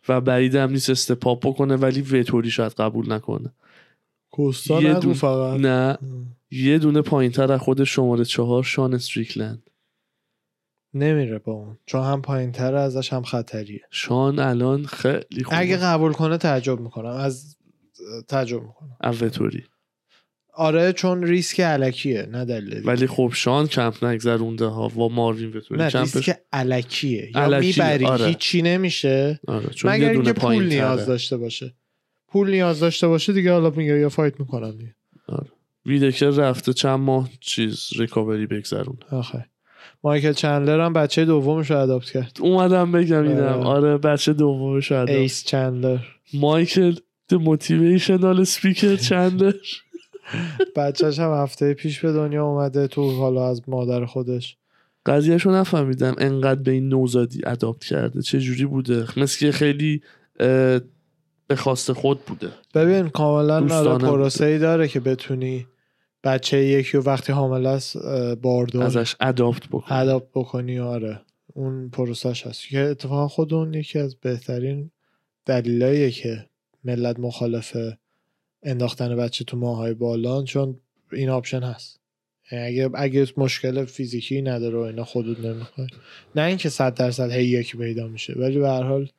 [0.10, 3.54] و بعیدم نیست step up بکنه ولی وتوری شاید قبول نکنه.
[4.32, 5.60] کوستا یه نگو دون- فقط.
[5.60, 5.98] نه.
[6.52, 9.70] یه دونه پایین تر از خود شماره چهار شان استریکلند.
[10.94, 13.82] نمیره با اون چون هم پایین تر ازش هم خطریه.
[13.92, 15.60] شان الان خیلی خوبه.
[15.60, 17.10] اگه قبول کنه تعجب می‌کنم.
[17.10, 17.58] از
[18.28, 18.98] تعجب می‌کنم.
[19.02, 19.64] از وتوری
[20.58, 22.82] آره چون ریسک علکیه نه دلیل.
[22.86, 27.86] ولی خب شان کمپ نگذرونده ها و ماروین وتوری نه کمپش ریسک علکیه یا علکیه،
[27.86, 28.26] می‌بری آره.
[28.26, 29.40] هیچی نمیشه.
[29.48, 31.74] آره چون مگر اینکه پول نیاز تره داشته باشه.
[32.28, 34.96] پول نیاز داشته باشه دیگه حالا میگه یا فایت می‌کنم دیگه.
[35.86, 38.98] ویدکر رفته چند ماه چیز ریکاوری بگذرون.
[39.12, 39.46] آخه.
[40.04, 42.38] مایکل چندلر هم بچه دومش رو اداپت کرد.
[42.42, 43.42] اومدم بگم اینم.
[43.42, 43.66] آره.
[43.66, 46.00] آره بچه دومش شاید ایس چندلر.
[46.34, 46.96] مایکل
[47.34, 49.54] the motivational speaker چندر
[50.76, 54.58] بچهش هم هفته پیش به دنیا اومده تو حالا از مادر خودش.
[55.06, 56.16] قضیهشو نفهمیدم.
[56.18, 58.22] انقدر به این نوزادی اداپت کرده.
[58.22, 60.02] چه جوری بوده؟ مثل که خیلی
[61.48, 62.50] به خواست خود بوده.
[62.74, 63.98] ببین کاملا آره.
[63.98, 65.68] پروسه ای داره که بتونی
[66.24, 67.98] بچه یکی و وقتی حامله است
[68.42, 71.22] باردار ازش adopt بکنه adopt بکنی آره.
[71.54, 72.68] اون پروسش هست.
[72.68, 74.92] که اتفاقا خود اون یکی از بهترین
[75.46, 76.46] دلایلیه که
[76.84, 77.78] ملت مخالف
[78.66, 80.80] انداختن بچه تو ماهای بالان چون
[81.12, 82.00] این option هست.
[82.52, 85.88] یعنی اگه اگه مشکل فیزیکی نداره و اینا خودت نمی‌خوای.
[86.36, 89.10] نه اینکه صد درصد هی یکی پیدا میشه ولی به هر حال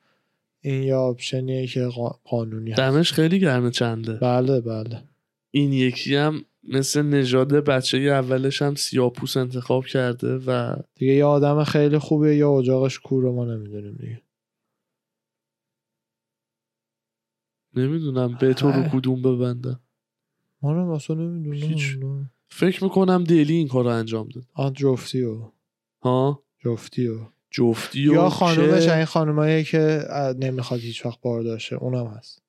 [0.61, 2.79] این یه option یه که قا- قانونی هست.
[2.79, 4.13] دمش خیلی گرمه چنده.
[4.13, 5.03] بله بله.
[5.51, 11.63] این یکی هم مثل نژاد بچه اولش هم سیاپوس انتخاب کرده و دیگه یه آدم
[11.63, 14.21] خیلی خوبه یا اجاقش کوره ما نمی‌دونیم دیگه.
[17.77, 18.83] نمی‌دونم به تو رو.
[18.83, 19.79] کدوم ببندم
[20.61, 21.15] رو اصلا
[21.53, 21.89] هیچ.
[21.91, 24.43] نمی‌دونم فکر می‌کنم دلی این کار رو انجام داد.
[24.53, 25.51] آن جفتی و
[26.03, 27.17] ها؟ جفتی و
[27.51, 32.07] جفتی و یا خانومش که این خانومایی که اه، نمی‌خواد هیچ وقت بار داشته اونم
[32.07, 32.41] هست.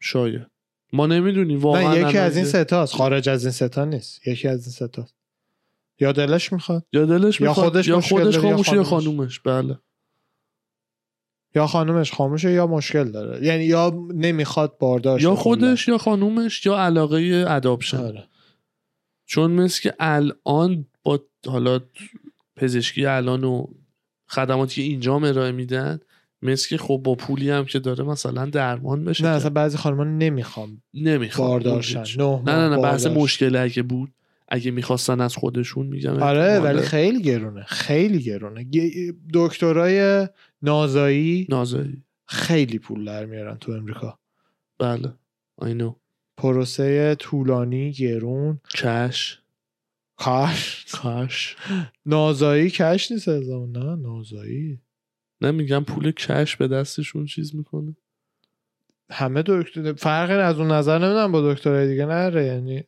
[0.00, 0.46] شاید.
[0.92, 4.26] ما نمی‌دونیم واقعا نه یکی از این که- ستاست خارج از این ستا نیست.
[4.28, 5.14] یکی از این ستاست
[6.00, 9.06] یا دلش می‌خواد؟ یا دلش یا می‌خواد خودش یا خودش یا خاموشه یا خانومش.
[9.06, 9.40] خانومش.
[9.40, 9.78] بله.
[11.56, 13.46] یا خانومش خاموشه یا مشکل داره.
[13.46, 18.28] یعنی یا نمی‌خواد بارداشت یا خودش یا خانومش یا علاقه اداپشن آره.
[19.26, 21.80] چون مثل که الان با حالا
[22.56, 23.66] پزشکی الان و
[24.28, 26.00] خدماتی که اینجا ارائه میدن
[26.42, 29.36] مثل که خب با پولی هم که داره مثلا درمان بشه نه که.
[29.36, 33.06] اصلا بعضی خانما نمی‌خوام نمی‌خوام باردارشن نه نه نه بحث بارداشت.
[33.06, 34.12] مشکل اگه بود.
[34.48, 38.66] اگه می‌خواستن از خودشون میگم آره ولی خیلی گرونه خیلی گرونه.
[39.34, 40.28] دکترای
[40.62, 42.02] نازایی نازایی.
[42.26, 44.18] خیلی پول در میارن تو امریکا.
[44.78, 45.12] بله
[45.56, 45.94] آینو
[46.36, 48.60] پروسه طولانی گرون.
[48.74, 49.40] کش.
[50.16, 51.56] کاش کاش
[52.06, 53.50] نازایی کش نیست از.
[53.50, 54.80] نه نازایی.
[55.40, 57.96] نه میگم پول کش به دستشون چیز می‌کنه.
[59.10, 62.84] همه دکتر فرقی از اون نظر نمی‌دونم با دکترای دیگه نره یعنی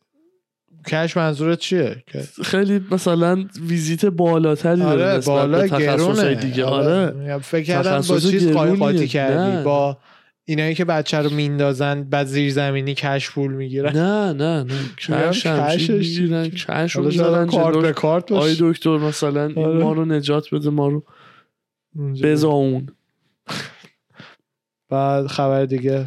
[0.87, 2.05] کش منظورت چیه؟
[2.45, 6.35] خیلی مثلا ویزیت بالاتری داره آره نسبت بالا گرونه.
[6.35, 6.65] دیگه.
[6.65, 7.11] آره.
[7.11, 8.53] میگم فکر کردم با چیز.
[8.53, 9.57] قاطی کردی.
[9.57, 9.99] نه، با
[10.45, 13.97] اینایی که بچه رو میندازن بعد زیر زمینی کش پول می‌گیرن.
[13.97, 15.31] نه نه نه.
[15.31, 16.49] کش می‌گیرن.
[16.49, 19.85] cash رو می‌ذارن کارت به کارت آی دکتر مثلا این آره.
[19.85, 21.05] ما رو نجات بده ما رو.
[22.23, 22.89] بزا اون.
[24.91, 26.07] بعد خبر دیگه.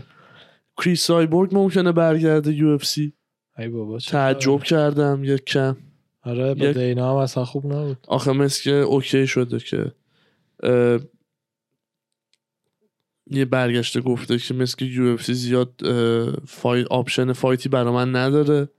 [0.78, 3.13] کریس سایبورگ ممکنه برگرده UFC.
[3.62, 4.64] ای بابا تعجب.
[4.64, 5.78] کردم یک کم.
[6.24, 7.97] آره با یک- دینا هم اصلا خوب نبود.
[8.07, 9.91] آخه مثل که okay شده که
[10.64, 10.99] اه،
[13.28, 18.16] یه برگشته گفته که مثل که UFC زیاد اه، فای option fight ی برا من
[18.16, 18.70] نداره.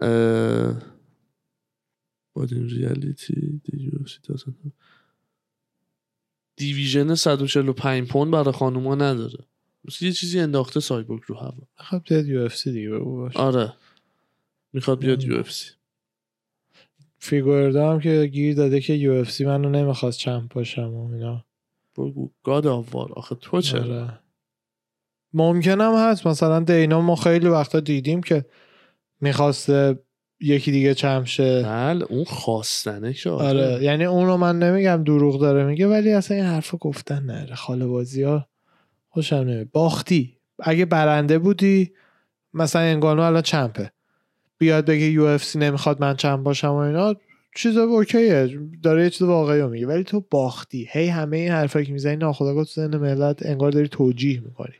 [0.00, 0.92] اه،
[2.38, 3.34] in reality
[3.64, 4.72] the UFC doesn't have-
[6.56, 9.38] division 145 پوند برای خانوما نداره.
[10.00, 11.68] یه چیزی انداخته سایبورگ رو هوا.
[11.74, 13.72] خب بیاد UFC دیگه بگو باشه آره.
[14.72, 15.24] می‌خواد بیاد.
[15.24, 15.70] UFC.
[17.18, 21.44] فیگوردا هم که گیر داده که UFC منو نمی‌خواست champ باشم و اینا.
[21.96, 22.30] بگو.
[22.42, 24.18] God of War آخه تو چرا؟ آره.
[25.32, 26.26] ممکنم هست.
[26.26, 28.44] مثلا دینا ما خیلی وقتا دیدیم که
[29.20, 29.98] می‌خواسته
[30.40, 31.62] یکی دیگه چمپ شه.
[31.62, 33.82] بله اون خواستنه آره, آره.
[33.82, 37.86] یعنی اون رو من نمیگم دروغ داره میگه ولی اصلا این حرف گفتن نره خاله
[37.86, 38.48] بازی ها
[39.14, 40.36] خوشم نمی باختی.
[40.58, 41.92] اگه برنده بودی
[42.54, 43.92] مثلا انگانو الان چمپه.
[44.58, 47.14] بیاد بگه یو اف سی نمی‌خواد من چمپ باشم و اینا
[47.56, 48.58] چیز اوکیه.
[48.82, 49.86] داره یه چیز واقعی رو میگه.
[49.86, 50.88] ولی تو باختی.
[50.90, 54.74] هی همه این حرفا که می‌زنی ناخداگاه تو ذهن ملت انگار داری توجیه می‌کنی.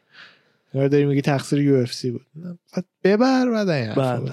[0.75, 2.27] انگار داری میگی تقصیر یو اف سی بود.
[2.75, 4.33] بعد ببر بعد این حرفا بله.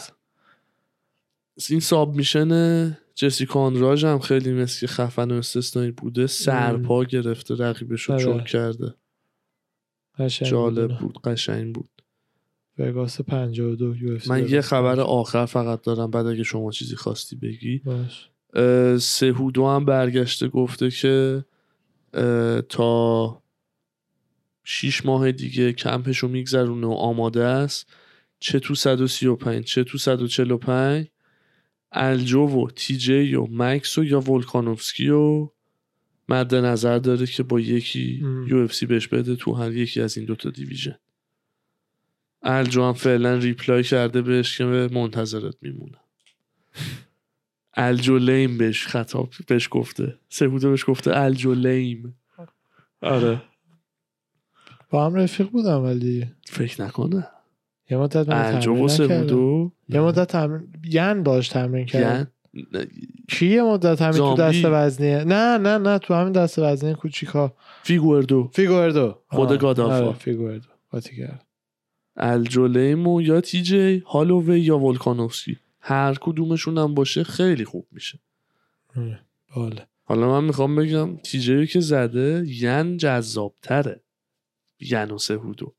[1.69, 6.27] این ساب میشن جسی کانراژ هم خیلی مثل خفن و استثنایی بوده.
[6.27, 8.23] سرپا گرفته رقیبش رو آره.
[8.23, 8.93] چوک کرده.
[10.27, 11.89] جالب بود قشنگ بود.
[12.77, 17.81] وگاس 52 یو من یه خبر آخر فقط دارم بعد اگه شما چیزی خواستی بگی.
[17.85, 18.29] باش.
[19.01, 21.45] سهودو هم برگشته گفته که
[22.69, 23.41] تا
[24.63, 27.93] شیش ماه دیگه کمپش رو میگذرونه و آماده است.
[28.39, 31.07] چه تو 135 چه تو 145
[31.91, 35.49] الجو و تی جی و مکس و یا ولکانوفسکی و
[36.29, 38.25] مد نظر داره که با یکی.
[38.47, 40.95] UFC بهش بده تو هر یکی از این دوتا division.
[42.41, 45.99] الجو هم فعلا reply کرده بهش که منتظرت میمونم.
[47.73, 50.19] الجو lame بهش خطاب بهش گفته.
[50.29, 52.15] سهوده بهش گفته الجو lame.
[53.01, 53.41] آره.
[54.89, 56.27] با هم رفیق بودم ولی.
[56.45, 57.27] فکر نکنه.
[57.89, 59.07] یه مدت من الجو تمرین و نکردم.
[59.07, 62.31] سهودو یه مدت تمرین ین باش تمرین کرد.
[62.53, 62.87] یعنی
[63.29, 64.35] کی یه مدت همین تو.
[64.35, 67.53] دست وزنیه؟ نه نه نه تو همین دست وزنی کوچیکا.
[67.83, 68.49] فیگوردو.
[68.53, 69.21] فیگوردو.
[69.27, 69.95] خود گادافا.
[69.95, 70.67] آره، فیگوردو.
[70.91, 71.45] قاطی کرد
[72.17, 75.57] الجولیمو یا تی جی هالووی یا ولکانوفسکی.
[75.79, 78.19] هر کدومشون هم باشه خیلی خوب میشه.
[78.95, 79.19] آره،
[79.55, 79.87] باله.
[80.03, 84.01] حالا من می‌خوام بگم تی جی که زده ین جذابتره.
[84.79, 85.73] ین و سهودو.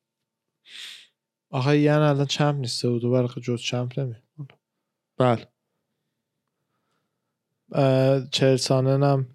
[1.51, 4.15] آخه ین الان چمپ نیست و دو برق جز چمپ نمی
[5.19, 5.47] بله.
[8.31, 9.27] چرسانن هم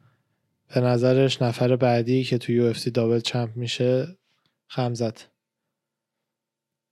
[0.76, 4.18] به نظرش نفر بعدی که تو یو اف سی دابل چمپ میشه
[4.68, 5.30] خمزت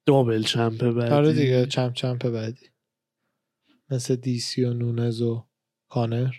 [0.06, 2.66] دابل چمپه بعدی؟ آره دیگه چمپ چمپ بعدی.
[3.90, 5.46] مثل دیسی و نونز و
[5.90, 6.34] کانر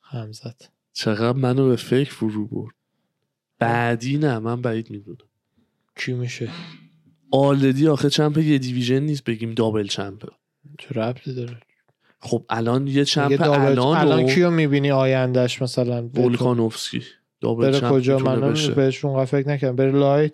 [0.00, 2.74] خمزت چقدر منو به فکر فرو برد.
[3.58, 5.18] بعدی نه من بعید می‌دونم.
[5.96, 6.50] کی میشه؟
[7.30, 10.28] آلدی آخه چمپ یه دیویژن نیست بگیم دابل چمپه
[10.78, 11.60] چه ربطی داره؟
[12.20, 17.02] خب الان یه چمپ الان, الان و کیو می‌بینی آیندهش مثلا بهتون؟ ولکانوفسکی
[17.40, 18.54] دابل بره کجا من.
[18.76, 20.32] بهش اونقدر فکر نکردم بره لایت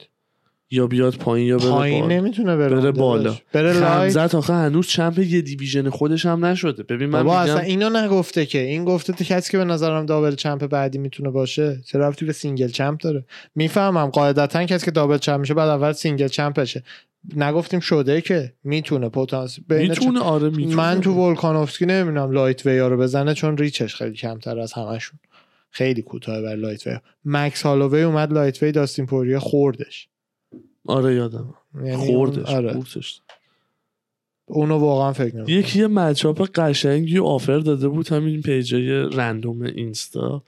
[0.72, 2.14] یا بیاد پایین یا بره پایین بالا.
[2.14, 3.36] نمی‌تونه بره, بره بالا.
[3.52, 4.34] بره light.
[4.34, 6.82] آخه هنوز champ یه division خودش هم نشده.
[6.82, 8.58] ببین من بابا میگم اصلا اینو نگفته که.
[8.58, 12.32] این گفته که کسی که به نظرم double champ بعدی می‌تونه باشه چه ربطی به
[12.32, 16.82] single champ داره؟ می‌فهمم قاعدتا کسی که double champ میشه بعد اول single champ بشه
[17.36, 20.76] نگفتیم شده که می‌تونه پتانسیل بین می‌تونه آره می‌تونه.
[20.76, 25.18] من تو ولکانوفسکی نمی‌دونم lightweight رو بزنه چون reach ش خیلی کمتر از همشون.
[25.70, 30.08] خیلی کوتاه بر lightweight مکس هالووی اومد lightweight داستین پوریه خوردش.
[30.86, 32.72] آره یادم یعنی خوردش اون- آره.
[32.72, 33.20] خوردش.
[34.44, 35.58] اونو واقعا فکر نمی‌کنم.
[35.58, 40.44] یکی یه matchup قشنگی offer داده بود همین page ای random اینستا.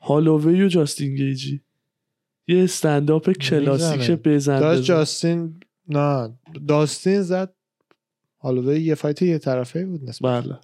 [0.00, 1.60] هالووی و جاستین گیجی.
[2.48, 4.16] یه استنداپ کلاسیک می‌زنه.
[4.16, 4.82] بزن داشت.
[4.82, 6.38] جاستین نه.
[6.68, 7.54] داستین زد.
[8.40, 10.44] هالووی یه fight یه طرفه بود نسبت.
[10.44, 10.58] بله.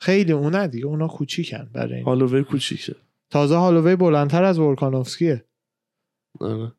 [0.00, 2.04] خیلی اون دیگه اونا کوچیکن برای این.
[2.04, 2.94] هالووی کوچیکه.
[3.30, 5.44] تازه هالووی بلندتر از ولکانوفسکیه
[6.40, 6.72] آره.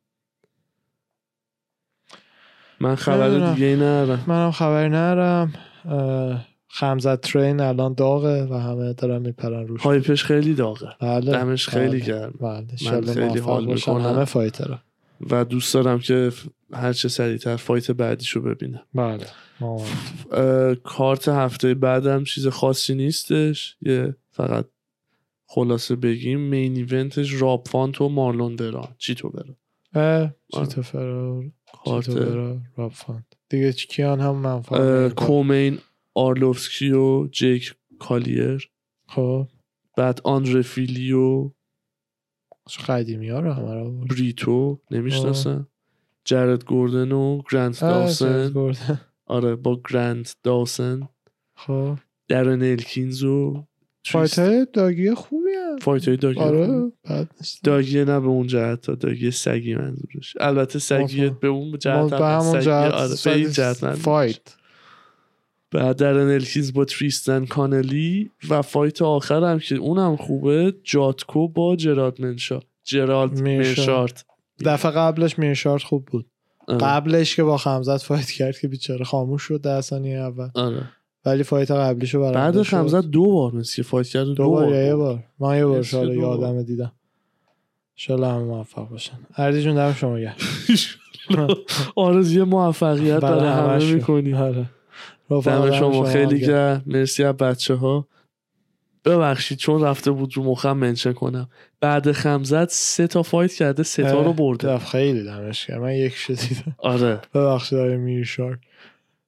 [2.79, 3.53] من خبر.
[3.53, 4.23] دیگه ای ندارم.
[4.27, 5.53] منم خبری ندارم.
[6.67, 9.81] خمزت ترین الان داغه و همه دارن میپرن روش.
[9.81, 10.87] هایپش خیلی داغه.
[11.01, 11.99] بله دمش خیلی بله.
[11.99, 12.33] گرم.
[12.41, 14.01] بله انشالله خیلی حال می‌کنم.
[14.01, 14.79] همه فایترها
[15.31, 16.31] و دوست دارم که
[16.73, 18.83] هر چه سریعتر فایت بعدیشو ببینم.
[18.93, 19.25] بله.
[20.83, 23.77] کارت هفته بعدم چیز خاصی نیستش.
[23.81, 24.65] یه فقط
[25.47, 26.39] خلاصه بگیم.
[26.39, 29.55] مین ایونتش راب فانت و مارلون دران چی تو برا؟
[29.95, 30.65] اه، آره.
[30.65, 31.43] چیتو فرار
[31.85, 32.09] کارت
[32.77, 33.35] راب فاند.
[33.49, 35.77] دیگه کیان هم منفعت کومین
[36.15, 38.69] آرلوفسکی و جیک کالیر.
[39.07, 39.47] خب.
[39.97, 41.51] بعد آندره فیلیو.
[42.87, 43.91] قدیمی ها رو همه رو.
[43.91, 45.67] بریتو نمی‌شناسن
[46.25, 48.53] جرد گوردن و گرانت اه، داوسن.
[49.25, 51.09] آره با گرانت داوسن.
[51.55, 51.97] خب.
[52.27, 53.67] درن الکینز و
[54.05, 55.42] fight های doggy خوبی هم
[55.81, 56.39] fight های doggy.
[56.39, 56.67] آره
[57.09, 61.37] بد نیست doggy ه نه به اون جهت تا doggy سگی منظورش البته سگیه ما-
[61.41, 64.03] به اون جهت به هم همون سگی جهت آره به این جهت منظورش.
[64.03, 64.55] fight
[65.71, 71.75] بعد درن الکینز با تریستن کانلی و fight آخر هم که اونم خوبه جاتکو با
[71.75, 73.41] جراد منشا جرالد.
[73.41, 74.25] منشارت
[74.65, 76.25] دفعه قبلش میرشارت خوب بود
[76.67, 76.77] آره.
[76.79, 80.83] قبلش که با خمزت fight کرد که بیچاره خاموش شد در ثانیه اول آره.
[81.25, 82.67] ولی fight قبلیشو برنده بعد.
[82.67, 84.95] خمزت دو بار که fight کرد و دو بار یا یه.
[84.95, 85.23] بار.
[85.39, 86.13] من یه بار دو بار.
[86.15, 86.91] یادم دیدم.
[87.95, 89.17] ایشالا هم موفق باشن.
[89.37, 90.35] اردی جون دم شما گرم.
[91.95, 93.47] آرزوی موفقیت برای
[93.79, 93.93] همه.
[93.93, 94.33] می‌کنی.
[94.33, 94.65] آره.
[95.29, 96.03] دم شما.
[96.03, 96.83] خیلی گرم.
[96.85, 98.07] مرسی از بچه ها
[99.05, 101.49] ببخشید چون رفته بود رو مخم mention کنم.
[101.81, 104.77] بعد خمزت سه تا فایت کرده سه تا رو برده.
[104.77, 105.81] خیلی دمش گرم.
[105.81, 106.75] من یک دیدم.
[106.77, 107.21] آره.
[107.33, 108.59] ببخشید آقای میرشارت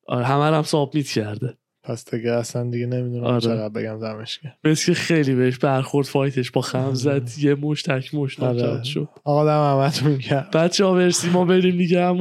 [0.07, 1.57] آره همه هم سابمیت کرده.
[1.85, 3.39] پس دیگه اصلا دیگه نمی‌دونم آره.
[3.39, 4.39] چقدر بگم دمش
[4.85, 8.83] که خیلی بهش برخورد فایتش با خمزت یه مش تک مش آره.
[8.83, 9.09] شد.
[9.23, 10.47] آقا دم همتون گرم.
[10.53, 11.29] بچه ها مرسی.
[11.29, 12.05] ما بریم دیگه.
[12.05, 12.17] هم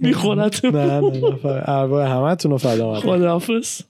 [0.00, 3.80] میخونت نه نه نه ارواح همتون رو فدا خداحافظ.